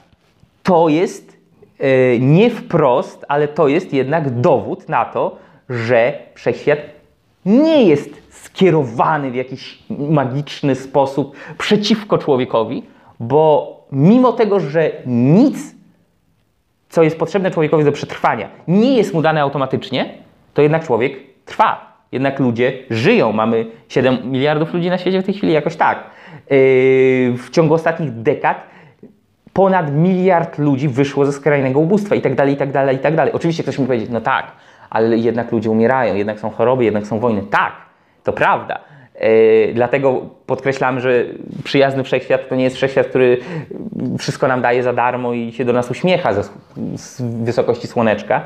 [0.62, 1.41] to jest
[2.20, 5.36] nie wprost, ale to jest jednak dowód na to,
[5.68, 6.78] że wszechświat
[7.46, 12.82] nie jest skierowany w jakiś magiczny sposób przeciwko człowiekowi,
[13.20, 15.74] bo mimo tego, że nic,
[16.88, 20.14] co jest potrzebne człowiekowi do przetrwania, nie jest mu dane automatycznie,
[20.54, 21.92] to jednak człowiek trwa.
[22.12, 23.32] Jednak ludzie żyją.
[23.32, 25.98] Mamy 7 miliardów ludzi na świecie w tej chwili, jakoś tak.
[25.98, 28.71] Yy, w ciągu ostatnich dekad
[29.52, 33.16] ponad miliard ludzi wyszło ze skrajnego ubóstwa i tak dalej, i tak dalej, i tak
[33.16, 33.32] dalej.
[33.32, 34.46] Oczywiście ktoś mi powiedzieć, no tak,
[34.90, 37.42] ale jednak ludzie umierają, jednak są choroby, jednak są wojny.
[37.50, 37.72] Tak,
[38.24, 38.78] to prawda.
[39.20, 41.24] Yy, dlatego podkreślamy, że
[41.64, 43.38] przyjazny wszechświat to nie jest wszechświat, który
[44.18, 46.42] wszystko nam daje za darmo i się do nas uśmiecha ze,
[46.96, 48.44] z wysokości słoneczka,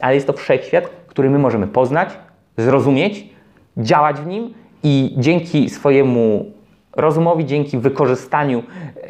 [0.00, 2.08] ale jest to wszechświat, który my możemy poznać,
[2.56, 3.28] zrozumieć,
[3.76, 6.52] działać w nim i dzięki swojemu
[6.96, 8.62] rozumowi, dzięki wykorzystaniu
[9.02, 9.06] e,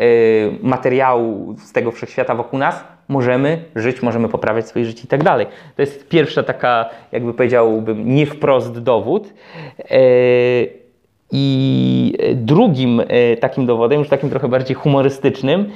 [0.63, 5.47] materiału z tego wszechświata wokół nas, możemy żyć, możemy poprawiać swoje życie i tak dalej.
[5.77, 9.35] To jest pierwsza taka, jakby powiedziałbym, nie wprost dowód.
[9.79, 9.97] E,
[11.31, 15.71] I drugim e, takim dowodem, już takim trochę bardziej humorystycznym,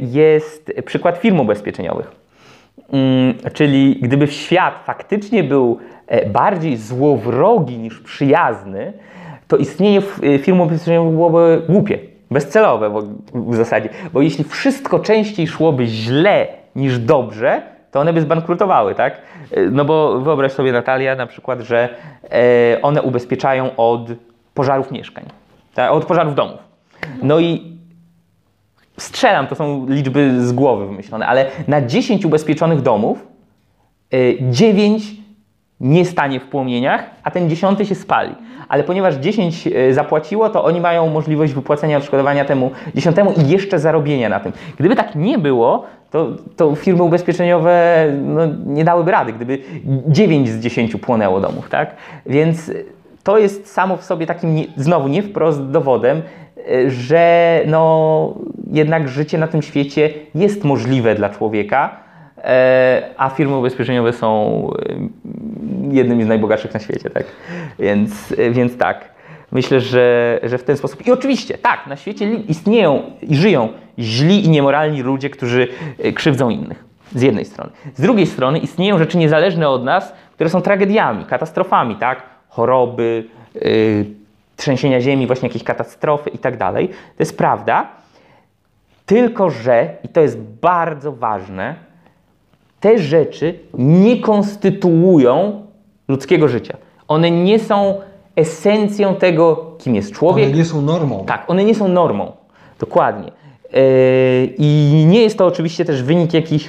[0.00, 2.12] jest przykład firm ubezpieczeniowych.
[2.92, 8.92] Mm, Czyli gdyby świat faktycznie był e, bardziej złowrogi niż przyjazny,
[9.48, 11.98] to istnienie e, firm ubezpieczeniowych byłoby głupie,
[12.30, 12.90] bezcelowe
[13.34, 13.88] w, zasadzie.
[14.12, 19.22] Bo jeśli wszystko częściej szłoby źle niż dobrze, to one by zbankrutowały, tak?
[19.50, 21.88] E, No bo wyobraź sobie, Natalia, na przykład, że
[22.30, 24.08] e, one ubezpieczają od
[24.54, 25.24] pożarów mieszkań,
[25.74, 25.92] tak?
[25.92, 26.58] od pożarów domów.
[27.22, 27.78] No i
[28.98, 33.26] strzelam, to są liczby z głowy wymyślone, ale na 10 ubezpieczonych domów
[34.14, 35.02] y, 9
[35.80, 38.34] nie stanie w płomieniach, a ten dziesiąty się spali.
[38.68, 43.78] Ale ponieważ 10 y, zapłaciło, to oni mają możliwość wypłacenia odszkodowania temu dziesiątemu i jeszcze
[43.78, 44.52] zarobienia na tym.
[44.78, 49.58] Gdyby tak nie było, to, to firmy ubezpieczeniowe no, nie dałyby rady, gdyby
[50.06, 51.96] 9 z 10 płonęło domów, tak?
[52.26, 52.70] Więc
[53.24, 56.22] to jest samo w sobie takim, nie, znowu nie wprost dowodem,
[56.70, 58.34] y, że no,
[58.72, 61.96] jednak życie na tym świecie jest możliwe dla człowieka,
[62.38, 64.70] e, a firmy ubezpieczeniowe są
[65.92, 67.24] jednymi z najbogatszych na świecie, tak?
[67.78, 69.18] Więc, y, więc tak.
[69.52, 71.06] Myślę, że, że w ten sposób.
[71.06, 75.68] I oczywiście, tak, na świecie istnieją i żyją źli i niemoralni ludzie, którzy
[76.04, 76.84] y, krzywdzą innych.
[77.14, 77.70] Z jednej strony.
[77.94, 82.22] Z drugiej strony istnieją rzeczy niezależne od nas, które są tragediami, katastrofami, tak?
[82.48, 83.24] Choroby,
[83.56, 84.06] y,
[84.56, 86.88] trzęsienia ziemi, właśnie jakieś katastrofy i tak dalej.
[86.88, 87.88] To jest prawda.
[89.06, 91.74] Tylko, że, i to jest bardzo ważne,
[92.80, 95.62] te rzeczy nie konstytuują
[96.08, 96.76] ludzkiego życia.
[97.08, 97.94] One nie są
[98.36, 100.46] esencją tego, kim jest człowiek.
[100.46, 101.24] One nie są normą.
[101.24, 102.32] Tak, one nie są normą.
[102.78, 103.32] Dokładnie.
[103.72, 103.80] Yy,
[104.58, 106.68] I nie jest to oczywiście też wynik jakichś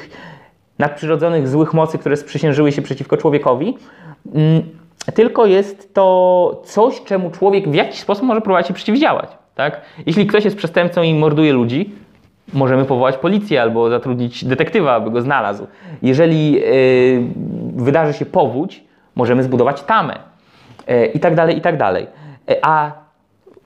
[0.80, 3.78] nadprzyrodzonych złych mocy, które sprzysiężyły się przeciwko człowiekowi,
[4.36, 4.62] mm,
[5.14, 9.30] tylko jest to coś, czemu człowiek w jakiś sposób może próbować się przeciwdziałać.
[9.56, 9.82] Tak?
[10.06, 11.92] Jeśli ktoś jest przestępcą i morduje ludzi,
[12.54, 15.68] możemy powołać policję albo zatrudnić detektywa, aby go znalazł.
[16.02, 16.62] Jeżeli yy,
[17.76, 18.84] wydarzy się powódź,
[19.20, 20.16] możemy zbudować tamę
[20.88, 22.08] yy, i tak dalej, i tak dalej.
[22.48, 22.92] Yy, A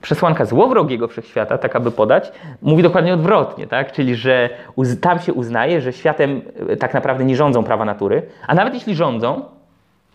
[0.04, 3.92] przesłanka złowrogiego wszechświata, tak aby podać, mówi dokładnie odwrotnie, tak?
[3.92, 4.50] czyli że
[5.00, 8.94] tam się uznaje, że światem e, tak naprawdę nie rządzą prawa natury, a nawet jeśli
[8.94, 9.42] rządzą,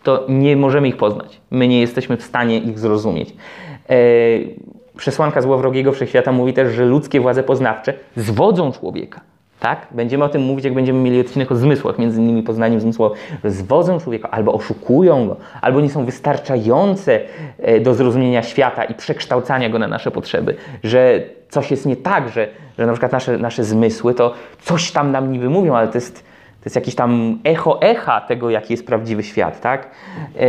[0.04, 1.42] to nie możemy ich poznać.
[1.52, 3.30] My nie jesteśmy w stanie ich zrozumieć.
[3.90, 3.96] E,
[4.98, 9.22] przesłanka złowrogiego wszechświata mówi też, że ludzkie władze poznawcze zwodzą człowieka.
[9.60, 9.88] Tak?
[9.92, 13.52] Będziemy o tym mówić, jak będziemy mieli odcinek o zmysłach, między innymi poznaniu zmysłowym, że
[13.52, 17.20] zwodzą człowieka, albo oszukują go, albo nie są wystarczające
[17.58, 22.30] e, do zrozumienia świata i przekształcania go na nasze potrzeby, że coś jest nie tak,
[22.30, 25.98] że, że na przykład nasze, nasze zmysły to coś tam nam niby mówią, ale to
[25.98, 26.16] jest,
[26.60, 29.90] to jest jakieś tam echo echa tego, jaki jest prawdziwy świat, tak?
[30.36, 30.46] E,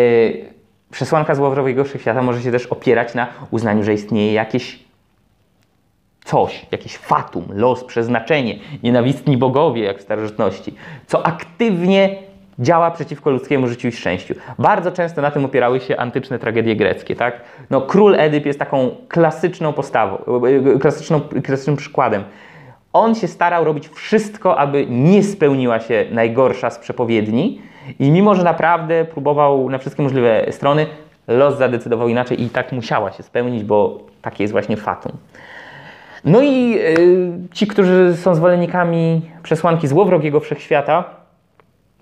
[0.91, 4.90] przesłanka złowrogiego wszechświata może się też opierać na uznaniu, że istnieje jakieś
[6.31, 10.75] coś, jakiś fatum, los, przeznaczenie, nienawistni bogowie, jak w starożytności,
[11.07, 12.17] co aktywnie
[12.59, 14.35] działa przeciwko ludzkiemu życiu i szczęściu.
[14.59, 17.17] Bardzo często na tym opierały się antyczne tragedie greckie.
[17.17, 17.41] Tak?
[17.71, 20.19] No, król Edyp jest taką klasyczną postawą,
[20.81, 22.25] klasyczną, klasycznym przykładem.
[22.93, 27.63] On się starał robić wszystko, aby nie spełniła się najgorsza z przepowiedni
[27.99, 30.87] i mimo, że naprawdę próbował na wszystkie możliwe strony,
[31.29, 35.13] los zadecydował inaczej i tak musiała się spełnić, bo takie jest właśnie fatum.
[36.25, 41.05] No i y, ci, którzy są zwolennikami przesłanki złowrogiego wszechświata,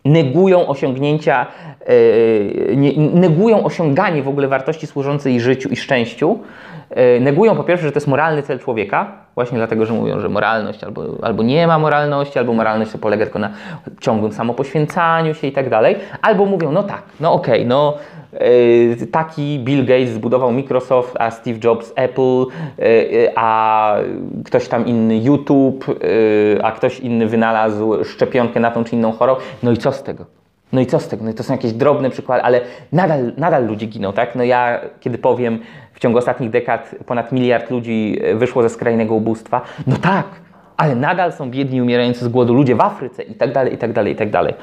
[0.04, 1.46] negują osiągnięcia,
[1.90, 2.76] y,
[3.14, 6.38] negują osiąganie w ogóle wartości służącej życiu i szczęściu.
[7.16, 10.28] Y, negują po pierwsze, że to jest moralny cel człowieka, właśnie dlatego, że mówią, że
[10.28, 13.50] moralność albo, albo nie ma moralności, albo moralność to polega tylko na
[14.00, 17.94] ciągłym samopoświęcaniu się i tak dalej, albo mówią, no tak, no okej, okay, no
[18.32, 22.46] E, taki Bill Gates zbudował Microsoft, a Steve Jobs Apple,
[22.78, 23.94] e, a
[24.44, 29.40] ktoś tam inny YouTube, e, a ktoś inny wynalazł szczepionkę na tą czy inną chorobę.
[29.62, 30.37] No i co z tego?
[30.72, 31.24] No i co z tego?
[31.24, 32.60] No to są jakieś drobne przykłady, ale
[32.92, 34.34] nadal, nadal ludzie giną, tak?
[34.34, 35.58] No ja, kiedy powiem,
[35.92, 40.26] w ciągu ostatnich dekad ponad miliard ludzi wyszło ze skrajnego ubóstwa, no tak,
[40.76, 43.92] ale nadal są biedni, umierający z głodu ludzie w Afryce i tak dalej, i tak
[43.92, 44.54] dalej, i tak dalej.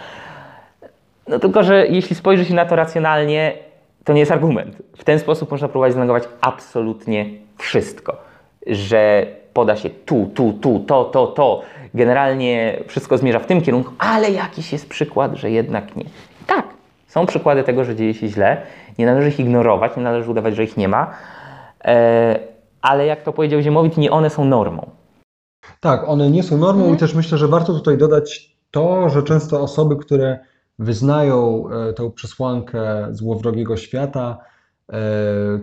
[1.28, 3.54] No tylko, że jeśli spojrzy się na to racjonalnie,
[4.04, 4.82] to nie jest argument.
[4.98, 7.26] W ten sposób można próbować znegować absolutnie
[7.58, 8.18] wszystko.
[8.68, 11.62] Że poda się tu, tu, tu, to, to, to.
[11.96, 16.06] Generalnie wszystko zmierza w tym kierunku, ale jakiś jest przykład, że jednak nie.
[16.48, 16.66] Tak,
[17.08, 18.62] są przykłady tego, że dzieje się źle.
[18.98, 21.14] Nie należy ich ignorować, nie należy udawać, że ich nie ma.
[21.86, 22.40] E,
[22.82, 24.90] ale jak to powiedział Ziemowit, nie one są normą.
[25.80, 26.96] Tak, one nie są normą mhm.
[26.96, 30.40] i też myślę, że warto tutaj dodać to, że często osoby, które
[30.80, 34.38] wyznają e, tę przesłankę złowrogiego świata,
[34.90, 34.96] e,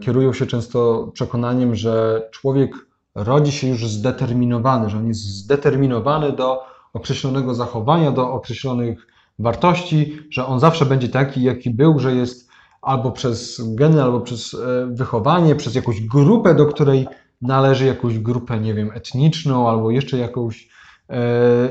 [0.01, 2.71] kierują się często przekonaniem, że człowiek
[3.15, 9.07] rodzi się już zdeterminowany, że on jest zdeterminowany do określonego zachowania, do określonych
[9.39, 12.49] wartości, że on zawsze będzie taki, jaki był, że jest
[12.83, 17.07] albo przez geny, albo przez e, wychowanie, przez jakąś grupę, do której
[17.43, 20.69] należy jakąś grupę, nie wiem, etniczną, albo jeszcze jakąś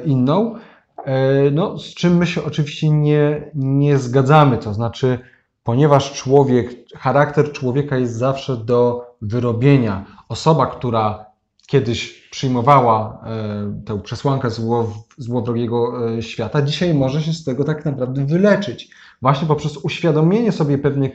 [0.06, 0.56] inną.
[1.06, 4.58] E, no, z czym my się oczywiście nie, nie zgadzamy.
[4.58, 5.20] To znaczy,
[5.64, 10.06] ponieważ człowiek, charakter człowieka jest zawsze do wyrobienia.
[10.30, 11.31] Osoba, która
[11.72, 17.86] kiedyś przyjmowała e, tę przesłankę zło, złowrogiego e, świata, dzisiaj może się z tego tak
[17.86, 18.90] naprawdę wyleczyć.
[19.22, 21.12] Właśnie poprzez uświadomienie sobie pewnych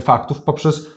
[0.00, 0.90] faktów, poprzez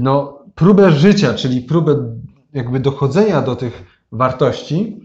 [0.00, 2.16] no, próbę życia, czyli próbę
[2.52, 5.00] jakby dochodzenia do tych wartości,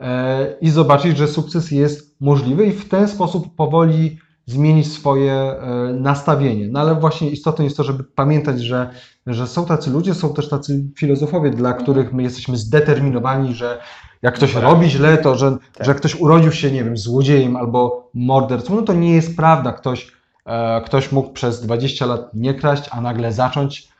[0.00, 5.92] E, i zobaczyć, że sukces jest możliwy i w ten sposób powoli zmienić swoje e,
[5.92, 6.68] nastawienie.
[6.68, 8.90] No ale właśnie istotne jest to, żeby pamiętać, że,
[9.26, 11.84] że są tacy ludzie, są też tacy filozofowie, dla mhm.
[11.84, 13.80] których my jesteśmy zdeterminowani, że
[14.22, 14.62] jak ktoś tak.
[14.62, 15.86] robi źle, to że, tak.
[15.86, 19.72] że ktoś urodził się, nie wiem, złodziejem albo mordercą, no to nie jest prawda.
[19.72, 20.12] Ktoś,
[20.46, 23.96] e, ktoś mógł przez 20 lat nie kraść, a nagle zacząć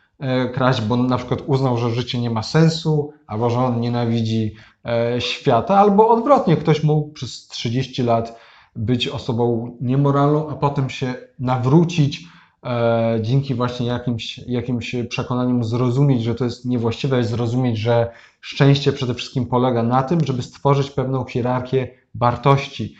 [0.55, 4.55] kraść, bo na przykład uznał, że życie nie ma sensu, albo że on nienawidzi
[4.87, 8.39] E, świata, albo odwrotnie, ktoś mógł przez 30 lat
[8.77, 12.25] być osobą niemoralną, a potem się nawrócić
[12.65, 18.11] e, dzięki właśnie jakimś, jakimś przekonaniom zrozumieć, że to jest niewłaściwe, zrozumieć, że
[18.41, 22.95] szczęście przede wszystkim polega na tym, żeby stworzyć pewną hierarchię wartości.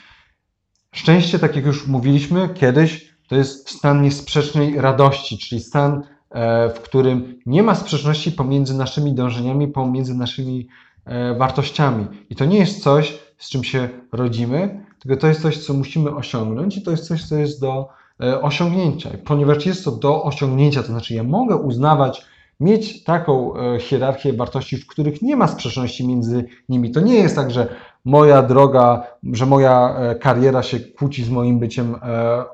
[0.93, 6.81] Szczęście, tak jak już mówiliśmy kiedyś, to jest stan niesprzecznej radości, czyli stan, e, w
[6.81, 10.69] którym nie ma sprzeczności pomiędzy naszymi dążeniami, pomiędzy naszymi
[11.07, 12.07] E, wartościami.
[12.31, 16.15] I to nie jest coś, z czym się rodzimy, tylko to jest coś, co musimy
[16.15, 17.89] osiągnąć i to jest coś, co jest do
[18.23, 19.11] e, osiągnięcia.
[19.25, 22.27] Ponieważ jest to do osiągnięcia, to znaczy ja mogę uznawać,
[22.61, 26.91] mieć taką e, hierarchię wartości, w których nie ma sprzeczności między nimi.
[26.91, 27.69] To nie jest tak, że
[28.05, 31.95] moja droga, że moja kariera się kłóci z moim byciem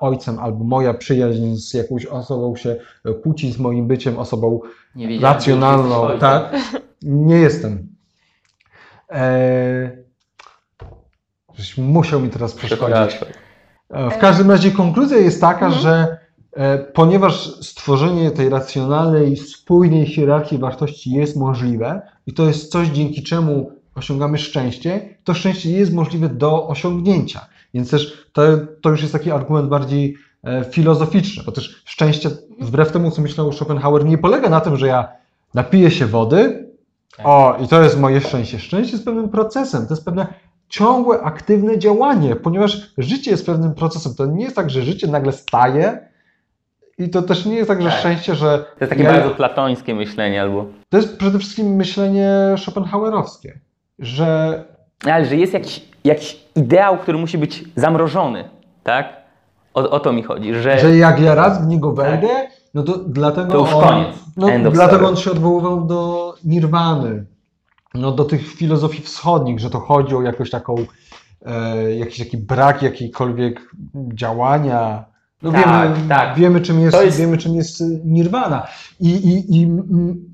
[0.01, 2.77] ojcem, albo moja przyjaźń z jakąś osobą się
[3.23, 4.61] kłóci z moim byciem osobą
[5.21, 6.19] racjonalną.
[6.19, 6.57] Tak?
[7.03, 7.89] Nie jestem.
[9.09, 10.02] Eee,
[11.55, 13.19] żeś musiał mi teraz przeszkodzić.
[13.91, 15.83] E, w każdym razie konkluzja jest taka, mhm.
[15.83, 16.23] że
[16.53, 23.23] E, Ponieważ stworzenie tej racjonalnej, spójnej hierarchii wartości jest możliwe i to jest coś, dzięki
[23.23, 27.47] czemu osiągamy szczęście, to szczęście jest możliwe do osiągnięcia.
[27.75, 28.43] Więc też to,
[28.81, 32.31] to już jest taki argument bardziej e, filozoficzny, bo też szczęście,
[32.61, 35.09] wbrew temu, co myślał Schopenhauer, nie polega na tym, że ja
[35.55, 36.69] napiję się wody,
[37.25, 38.59] o, i to jest moje szczęście.
[38.59, 40.27] Szczęście jest pewnym procesem, to jest pewne
[40.73, 44.15] ciągłe, aktywne działanie, ponieważ życie jest pewnym procesem.
[44.15, 46.09] To nie jest tak, że życie nagle staje
[46.99, 47.99] i to też nie jest tak, że Tak.
[47.99, 48.59] szczęście, że...
[48.59, 50.67] To jest takie ja- bardzo platońskie myślenie albo...
[50.89, 53.59] To jest przede wszystkim myślenie schopenhauerowskie,
[53.99, 54.65] że
[55.05, 58.49] Ale że jest jakiś, jakiś ideał, który musi być zamrożony,
[58.83, 59.17] tak?
[59.75, 60.79] O, o to mi chodzi, że...
[60.79, 62.29] że jak ja raz w niego wejdę,
[62.75, 64.17] no to dlatego To już on, koniec.
[64.37, 65.07] No, dlatego story.
[65.07, 67.25] on się odwoływał do nirwany,
[67.95, 70.75] no, do tych filozofii wschodnich, że to chodzi o jakąś taką,
[71.47, 73.71] e, jakiś taki brak jakiejkolwiek
[74.15, 75.05] działania.
[75.43, 76.37] No Tak, wiemy, tak.
[76.39, 78.67] wiemy, czym jest, jest- wiemy, czym jest y, nirwana.
[79.01, 79.69] I, i, i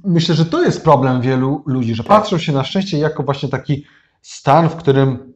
[0.04, 3.84] myślę, że to jest problem wielu ludzi, że patrzą się na szczęście jako właśnie taki
[4.22, 5.32] stan, w którym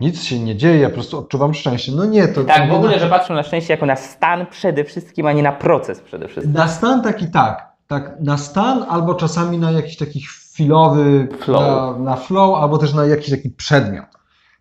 [0.00, 1.92] nic się nie dzieje, ja po prostu odczuwam szczęście.
[1.92, 5.26] No nie, to Tak, w ogóle, że patrzą na szczęście jako na stan przede wszystkim,
[5.26, 6.54] a nie na proces przede wszystkim.
[6.54, 10.20] Na stan taki tak, tak, na stan albo czasami na jakiś taki
[10.60, 11.60] chwilowy Flow.
[11.60, 14.04] Na, na flow, albo też na jakiś taki przedmiot.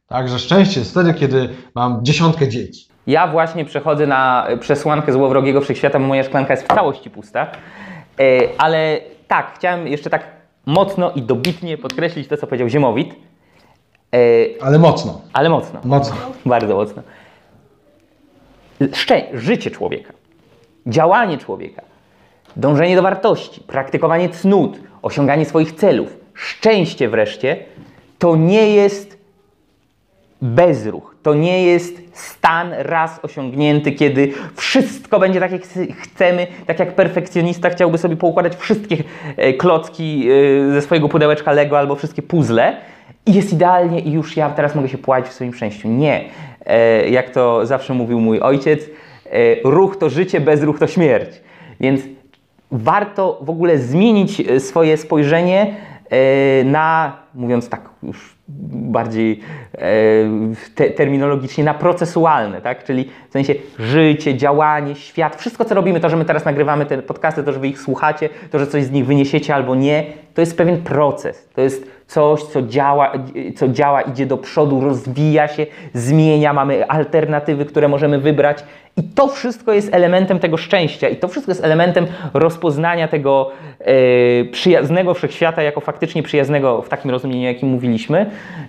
[0.07, 2.87] Także szczęście jest wtedy, kiedy mam dziesiątkę dzieci.
[3.07, 7.47] Ja właśnie przechodzę na przesłankę złowrogiego wszechświata, bo moja szklanka jest w całości pusta.
[8.19, 8.25] E,
[8.57, 10.23] ale tak, chciałem jeszcze tak
[10.65, 13.15] mocno i dobitnie podkreślić to, co powiedział Ziemowit,
[14.15, 14.17] e,
[14.61, 15.79] Ale mocno, ale mocno.
[15.83, 16.15] mocno.
[16.45, 17.01] Bardzo mocno.
[18.81, 20.13] Szczę- życie człowieka,
[20.87, 21.81] działanie człowieka,
[22.55, 27.57] dążenie do wartości, praktykowanie cnót, osiąganie swoich celów, szczęście wreszcie,
[28.19, 29.17] to nie jest
[30.41, 31.15] bezruch.
[31.23, 36.95] To nie jest stan raz osiągnięty, kiedy wszystko będzie tak, jak chce- chcemy, tak jak
[36.95, 38.97] perfekcjonista chciałby sobie poukładać wszystkie
[39.37, 40.27] e, klocki
[40.69, 42.77] e, ze swojego pudełeczka Lego albo wszystkie puzzle
[43.25, 45.87] i jest idealnie i już ja teraz mogę się płacić w swoim szczęściu.
[45.87, 46.25] Nie.
[46.65, 48.89] E, Jak to zawsze mówił mój ojciec,
[49.63, 51.41] ruch to życie, bezruch to śmierć.
[51.79, 52.01] Więc
[52.77, 55.75] warto w ogóle zmienić e, swoje spojrzenie
[56.09, 59.39] e, na, mówiąc tak już bardziej
[59.73, 59.79] e,
[60.75, 62.83] te, terminologicznie, na procesualne, tak?
[62.83, 67.01] Czyli w sensie życie, działanie, świat, wszystko co robimy, to, że my teraz nagrywamy te
[67.01, 70.41] podcasty, to, że wy ich słuchacie, to, że coś z nich wyniesiecie albo nie, to
[70.41, 71.49] jest pewien proces.
[71.55, 73.11] To jest coś, co działa,
[73.55, 78.63] co działa, idzie do przodu, rozwija się, zmienia, mamy alternatywy, które możemy wybrać.
[78.97, 84.45] I to wszystko jest elementem tego szczęścia, i to wszystko jest elementem rozpoznania tego e,
[84.45, 88.25] przyjaznego wszechświata jako faktycznie przyjaznego w takim rozumieniu, jakim mówiliśmy,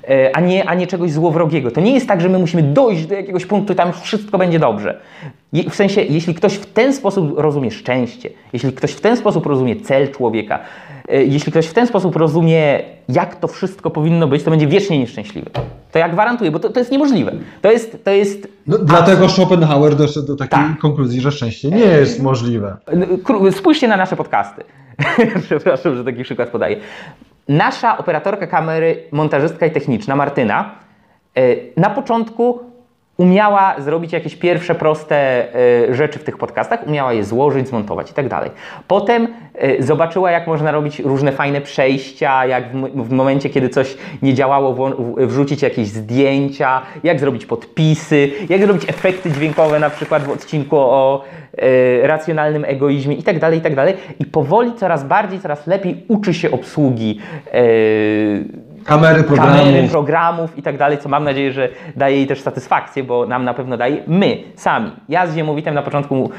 [0.08, 1.70] e, a, nie, a nie czegoś złowrogiego.
[1.70, 4.58] To nie jest tak, że my musimy dojść do jakiegoś punktu i tam wszystko będzie
[4.58, 5.00] dobrze.
[5.70, 9.76] W sensie, jeśli ktoś w ten sposób rozumie szczęście, jeśli ktoś w ten sposób rozumie
[9.76, 10.58] cel człowieka,
[11.08, 14.98] e, jeśli ktoś w ten sposób rozumie, jak to wszystko powinno być, to będzie wiecznie
[14.98, 15.50] nieszczęśliwy.
[15.92, 17.32] To ja gwarantuję, bo to, to jest niemożliwe.
[17.62, 20.78] To jest, to jest No, dlatego Schopenhauer doszedł do takiej Tak.
[20.78, 22.76] konkluzji, że szczęście nie jest możliwe.
[23.50, 24.64] Spójrzcie na nasze podcasty.
[25.46, 26.76] Przepraszam, że taki przykład podaję.
[27.48, 30.74] Nasza operatorka kamery, montażystka i techniczna, Martyna,
[31.34, 31.42] e,
[31.80, 32.60] na początku
[33.16, 35.16] umiała zrobić jakieś pierwsze proste
[35.88, 38.50] e, rzeczy w tych podcastach, umiała je złożyć, zmontować i tak dalej.
[38.88, 44.34] Potem e, zobaczyła, jak można robić różne fajne przejścia, jak w, momencie, kiedy coś nie
[44.34, 50.76] działało, wrzucić jakieś zdjęcia, jak zrobić podpisy, jak zrobić efekty dźwiękowe, na przykład w odcinku
[50.78, 51.24] o
[51.58, 53.94] e, racjonalnym egoizmie i tak dalej, i tak dalej.
[54.20, 57.20] I powoli coraz bardziej, coraz lepiej uczy się obsługi
[58.86, 59.58] Kamery, programów.
[59.58, 63.44] kamery, programów i tak dalej, co mam nadzieję, że daje jej też satysfakcję, bo nam
[63.44, 64.02] na pewno daje.
[64.06, 64.90] My, sami.
[65.08, 66.30] Ja z Ziemowitem na początku mu-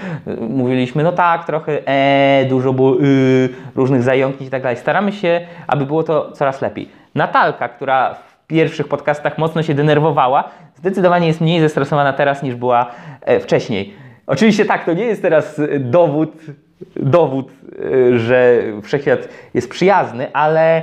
[0.49, 4.77] mówiliśmy, no tak, trochę e, dużo było y, różnych zająknięć i tak dalej.
[4.77, 6.89] Staramy się, aby było to coraz lepiej.
[7.15, 10.43] Natalka, która w pierwszych podcastach mocno się denerwowała,
[10.75, 12.85] zdecydowanie jest mniej zestresowana teraz niż była
[13.21, 13.93] e, wcześniej.
[14.27, 16.33] Oczywiście tak, to nie jest teraz e, dowód,
[16.95, 17.51] dowód,
[18.13, 19.19] e, że wszechświat
[19.53, 20.81] jest przyjazny, ale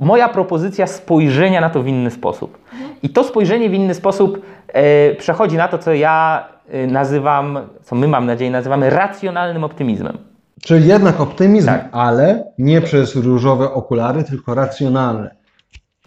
[0.00, 2.58] moja propozycja spojrzenia na to w inny sposób.
[3.02, 7.96] I to spojrzenie w inny sposób e, przechodzi na to, co ja e, nazywam, co
[7.96, 10.18] my mam nadzieję nazywamy racjonalnym optymizmem.
[10.62, 11.88] Czyli jednak optymizm, Tak.
[11.92, 15.30] ale nie przez różowe okulary, tylko racjonalny.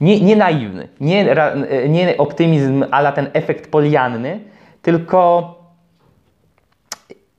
[0.01, 4.39] Nie, nie naiwny, nie, e, nie optymizm ala ten efekt polianny,
[4.81, 5.49] tylko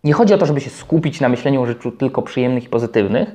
[0.04, 3.28] nie chodzi o to, żeby się skupić na myśleniu o rzeczy tylko przyjemnych i pozytywnych,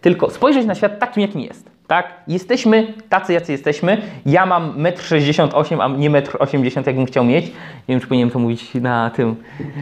[0.00, 1.75] tylko spojrzeć na świat takim, jakim jest.
[1.86, 2.14] Tak?
[2.28, 4.02] Jesteśmy tacy, jacy jesteśmy.
[4.26, 7.46] Ja mam 1,68 m, a nie 1,80 m, jakbym chciał mieć.
[7.46, 7.52] Nie
[7.88, 9.36] wiem, czy powinienem to mówić na tym.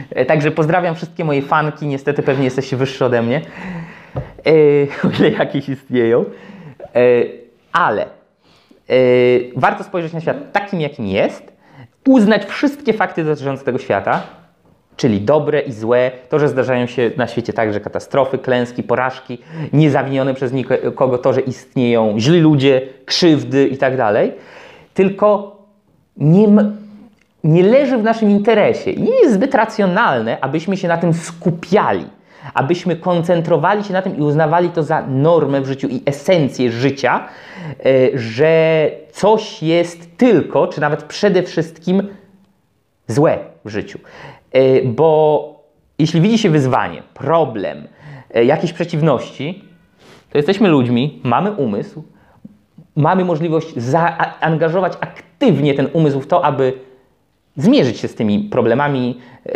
[0.09, 1.87] E, Także pozdrawiam wszystkie moje fanki.
[1.87, 3.41] Niestety pewnie jesteście wyższe ode mnie.
[4.45, 4.51] E,
[5.07, 6.25] o ile jakieś istnieją.
[6.95, 7.01] E,
[7.71, 8.05] ale
[9.55, 11.53] warto spojrzeć na świat takim, jakim jest,
[12.07, 14.23] uznać wszystkie fakty dotyczące tego świata,
[14.95, 19.37] czyli dobre i złe, to, że zdarzają się na świecie także katastrofy, klęski, porażki,
[19.73, 23.93] niezawinione przez nikogo to, że istnieją źli ludzie, krzywdy i tak
[24.93, 25.57] tylko
[26.17, 26.47] nie,
[27.43, 32.05] nie leży w naszym interesie i nie jest zbyt racjonalne, abyśmy się na tym skupiali,
[32.53, 37.27] abyśmy koncentrowali się na tym i uznawali to za normę w życiu i esencję życia,
[37.85, 42.07] e, że coś jest tylko, czy nawet przede wszystkim
[43.07, 43.99] złe w życiu.
[44.55, 45.49] E, Bo
[45.99, 47.87] jeśli widzi się wyzwanie, problem,
[48.33, 49.63] e, jakieś przeciwności,
[50.31, 52.03] to jesteśmy ludźmi, mamy umysł,
[52.95, 56.73] mamy możliwość zaangażować aktywnie ten umysł w to, aby
[57.57, 59.51] zmierzyć się z tymi problemami, e,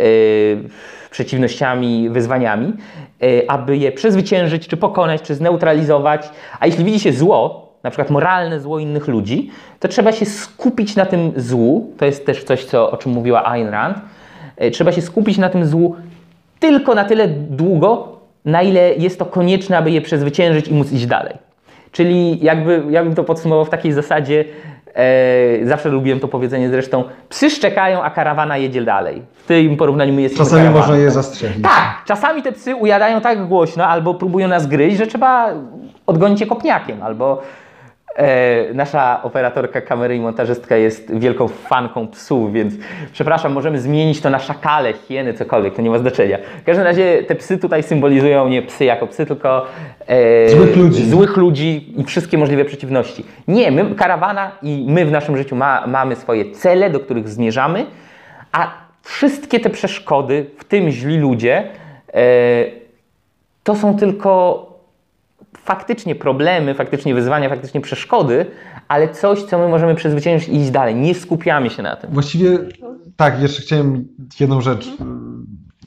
[1.10, 2.72] przeciwnościami, wyzwaniami,
[3.48, 6.30] aby je przezwyciężyć, czy pokonać, czy zneutralizować.
[6.60, 10.96] A jeśli widzi się zło, na przykład moralne zło innych ludzi, to trzeba się skupić
[10.96, 11.94] na tym złu.
[11.98, 13.98] To jest też coś, co, o czym mówiła Ayn Rand.
[14.60, 15.96] E, Trzeba się skupić na tym złu
[16.60, 18.08] tylko na tyle długo,
[18.44, 21.34] na ile jest to konieczne, aby je przezwyciężyć i móc iść dalej.
[21.92, 24.44] Czyli jakby, ja bym to podsumował w takiej zasadzie,
[24.94, 29.22] e, zawsze lubiłem to powiedzenie zresztą, psy szczekają, a karawana jedzie dalej.
[29.34, 30.86] W tym porównaniu my jesteśmy Czasami karawaną.
[30.86, 31.62] można je zastrzelić.
[31.62, 35.48] Tak, czasami te psy ujadają tak głośno albo próbują nas gryźć, że trzeba
[36.06, 37.42] odgonić je kopniakiem, albo
[38.74, 42.74] nasza operatorka kamery i montażystka jest wielką fanką psów, więc
[43.12, 46.38] przepraszam, możemy zmienić to na szakale, hieny, cokolwiek, to nie ma znaczenia.
[46.60, 49.66] W każdym razie te psy tutaj symbolizują nie psy jako psy, tylko
[50.06, 51.10] e, Złych ludzi.
[51.10, 53.24] złych ludzi i wszystkie możliwe przeciwności.
[53.48, 57.86] Nie, my, karawana i my w naszym życiu ma, mamy swoje cele, do których zmierzamy,
[58.52, 58.70] a
[59.02, 61.64] wszystkie te przeszkody, w tym źli ludzie,
[62.14, 62.20] e,
[63.62, 64.66] to są tylko
[65.56, 68.46] faktycznie problemy, faktycznie wyzwania, faktycznie przeszkody,
[68.88, 70.94] ale coś, co my możemy przezwyciężyć i iść dalej.
[70.94, 72.10] Nie skupiamy się na tym.
[72.10, 72.58] Właściwie
[73.16, 74.08] tak, jeszcze chciałem
[74.40, 74.88] jedną rzecz.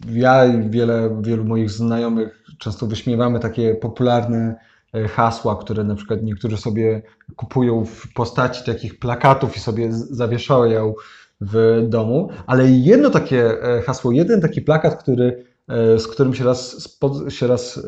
[0.09, 4.55] Ja i wiele, wielu moich znajomych często wyśmiewamy takie popularne
[4.93, 7.01] e, hasła, które na przykład niektórzy sobie
[7.35, 10.93] kupują w postaci takich plakatów i sobie zawieszają
[11.41, 16.43] w domu, ale jedno takie e, hasło, jeden taki plakat, który, e, z którym się
[16.43, 16.89] raz,
[17.29, 17.79] się raz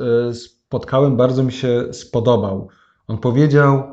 [0.76, 2.68] spotkałem, bardzo mi się spodobał.
[3.08, 3.84] On powiedział,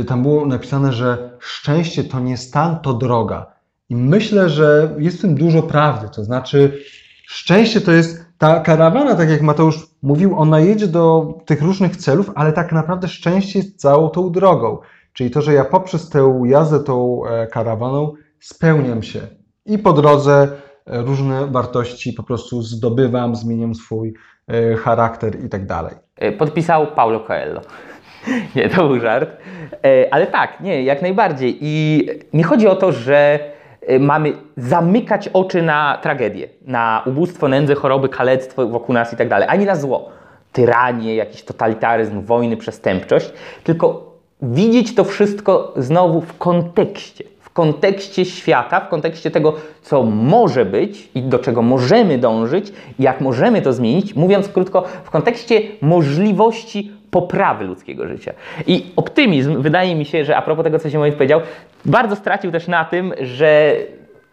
[0.00, 3.46] y, tam było napisane, że szczęście to nie stan, to droga.
[3.88, 6.08] I myślę, że jest w tym dużo prawdy.
[6.14, 6.78] To znaczy,
[7.26, 12.30] szczęście to jest ta karawana, tak jak Mateusz mówił, ona jedzie do tych różnych celów,
[12.34, 14.78] ale tak naprawdę szczęście jest całą tą drogą.
[15.12, 19.20] Czyli to, że ja poprzez tę jazdę tą e, karawaną spełniam się
[19.66, 20.48] i po drodze
[20.86, 24.14] e, różne wartości po prostu zdobywam, zmieniam swój
[24.84, 25.94] charakter i tak dalej.
[26.16, 27.60] E, Podpisał Paulo Coelho.
[28.56, 29.30] Nie, to był żart.
[29.84, 31.58] E, Ale tak, nie, jak najbardziej.
[31.60, 33.38] I nie chodzi o to, że
[33.86, 39.28] e, mamy zamykać oczy na tragedię, na ubóstwo, nędzę, choroby, kalectwo wokół nas i tak
[39.28, 40.08] dalej, ani na zło.
[40.52, 43.32] Tyranię, jakiś totalitaryzm, wojny, przestępczość,
[43.64, 44.12] tylko
[44.42, 47.24] widzieć to wszystko znowu w kontekście.
[47.52, 53.62] Kontekście świata, w kontekście tego, co może być i do czego możemy dążyć, jak możemy
[53.62, 58.32] to zmienić, mówiąc krótko, w kontekście możliwości poprawy ludzkiego życia.
[58.66, 61.40] I optymizm, wydaje mi się, że a propos tego, co się Moje powiedział,
[61.84, 63.76] bardzo stracił też na tym, że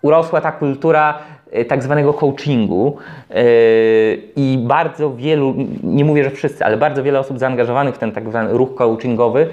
[0.02, 1.20] urosła ta kultura
[1.52, 2.98] e, tak zwanego coachingu
[3.30, 3.44] e,
[4.36, 8.30] i bardzo wielu, nie mówię, że wszyscy, ale bardzo wiele osób zaangażowanych w ten tak
[8.30, 9.50] zwany ruch coachingowy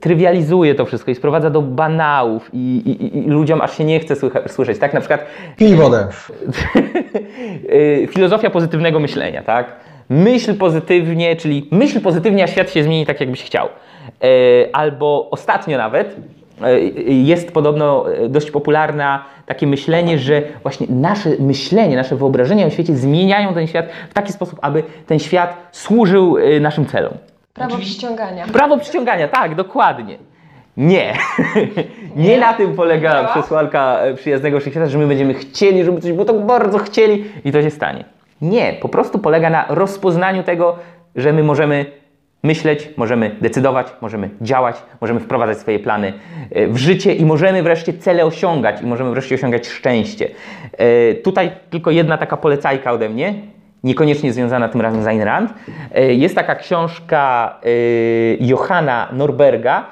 [0.00, 4.14] trywializuje to wszystko i sprowadza do banałów i, i, i ludziom aż się nie chce
[4.14, 4.78] słycha- słyszeć.
[4.78, 5.26] Tak na przykład
[5.56, 6.06] Pij wodę.
[7.72, 9.66] y, filozofia pozytywnego myślenia, tak?
[10.08, 13.68] Myśl pozytywnie, czyli myśl pozytywnie, a świat się zmieni tak, jakbyś chciał.
[14.22, 14.28] E,
[14.76, 16.16] Albo ostatnio nawet
[16.62, 22.96] e, jest podobno dość popularne takie myślenie, że właśnie nasze myślenie, nasze wyobrażenia o świecie
[22.96, 27.12] zmieniają ten świat w taki sposób, aby ten świat służył naszym celom.
[27.54, 28.46] Prawo przyciągania.
[28.46, 30.18] Prawo przyciągania, tak, dokładnie.
[30.76, 31.14] Nie.
[32.16, 33.28] nie na tym polega Działa?
[33.28, 37.52] przesłanka e, przyjaznego wszechświata, że my będziemy chcieli, żeby coś było tak bardzo chcieli i
[37.52, 38.04] to się stanie.
[38.42, 40.76] Nie, po prostu polega na rozpoznaniu tego,
[41.16, 41.86] że my możemy
[42.42, 46.12] myśleć, możemy decydować, możemy działać, możemy wprowadzać swoje plany
[46.50, 50.28] e, w życie i możemy wreszcie cele osiągać i możemy wreszcie osiągać szczęście.
[50.72, 53.34] E, Tutaj tylko jedna taka polecajka ode mnie.
[53.84, 55.54] Niekoniecznie związana tym razem z Ayn Rand.
[55.94, 57.68] E, Jest taka książka e,
[58.40, 59.86] Johanna Norberga,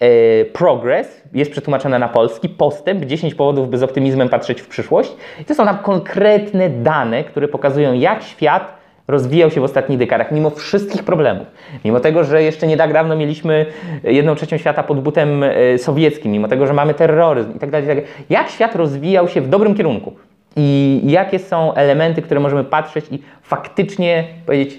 [0.00, 5.12] e, Progress, jest przetłumaczona na polski, Postęp, 10 powodów, by z optymizmem patrzeć w przyszłość.
[5.46, 8.76] To są tam konkretne dane, które pokazują, jak świat
[9.08, 11.46] rozwijał się w ostatnich dekadach, mimo wszystkich problemów.
[11.84, 13.66] Mimo tego, że jeszcze nie tak mieliśmy
[14.04, 15.44] jedną trzecią świata pod butem
[15.78, 18.04] sowieckim, mimo tego, że mamy terroryzm tak i tak dalej.
[18.30, 20.12] Jak świat rozwijał się w dobrym kierunku
[20.56, 24.78] i jakie są elementy, które możemy patrzeć i faktycznie powiedzieć,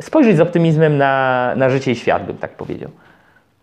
[0.00, 2.90] spojrzeć z optymizmem na, na życie i świat, bym tak powiedział.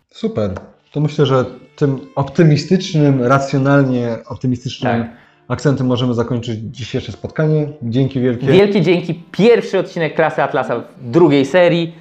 [0.10, 0.52] Super.
[0.92, 5.12] To myślę, że tym optymistycznym, racjonalnie optymistycznym Tak.
[5.48, 7.68] akcentem możemy zakończyć dzisiejsze spotkanie.
[7.82, 8.48] Dzięki wielkie.
[8.48, 9.24] Wielkie dzięki.
[9.32, 11.96] Pierwszy odcinek Klasy Atlasa w drugiej serii.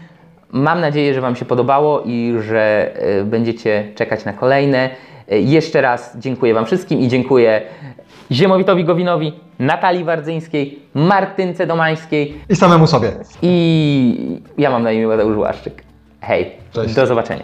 [0.53, 4.91] Mam nadzieję, że Wam się podobało i że e, będziecie czekać na kolejne.
[5.29, 7.63] E, Jeszcze raz dziękuję Wam wszystkim i dziękuję
[8.33, 13.13] Ziemowitowi Gowinowi, Natalii Wardzyńskiej, Martynce Domańskiej I samemu sobie.
[13.43, 15.83] i ja mam na imię Mateusz Łaszczyk.
[16.21, 16.95] Hej, Cześć.
[16.95, 17.43] do zobaczenia.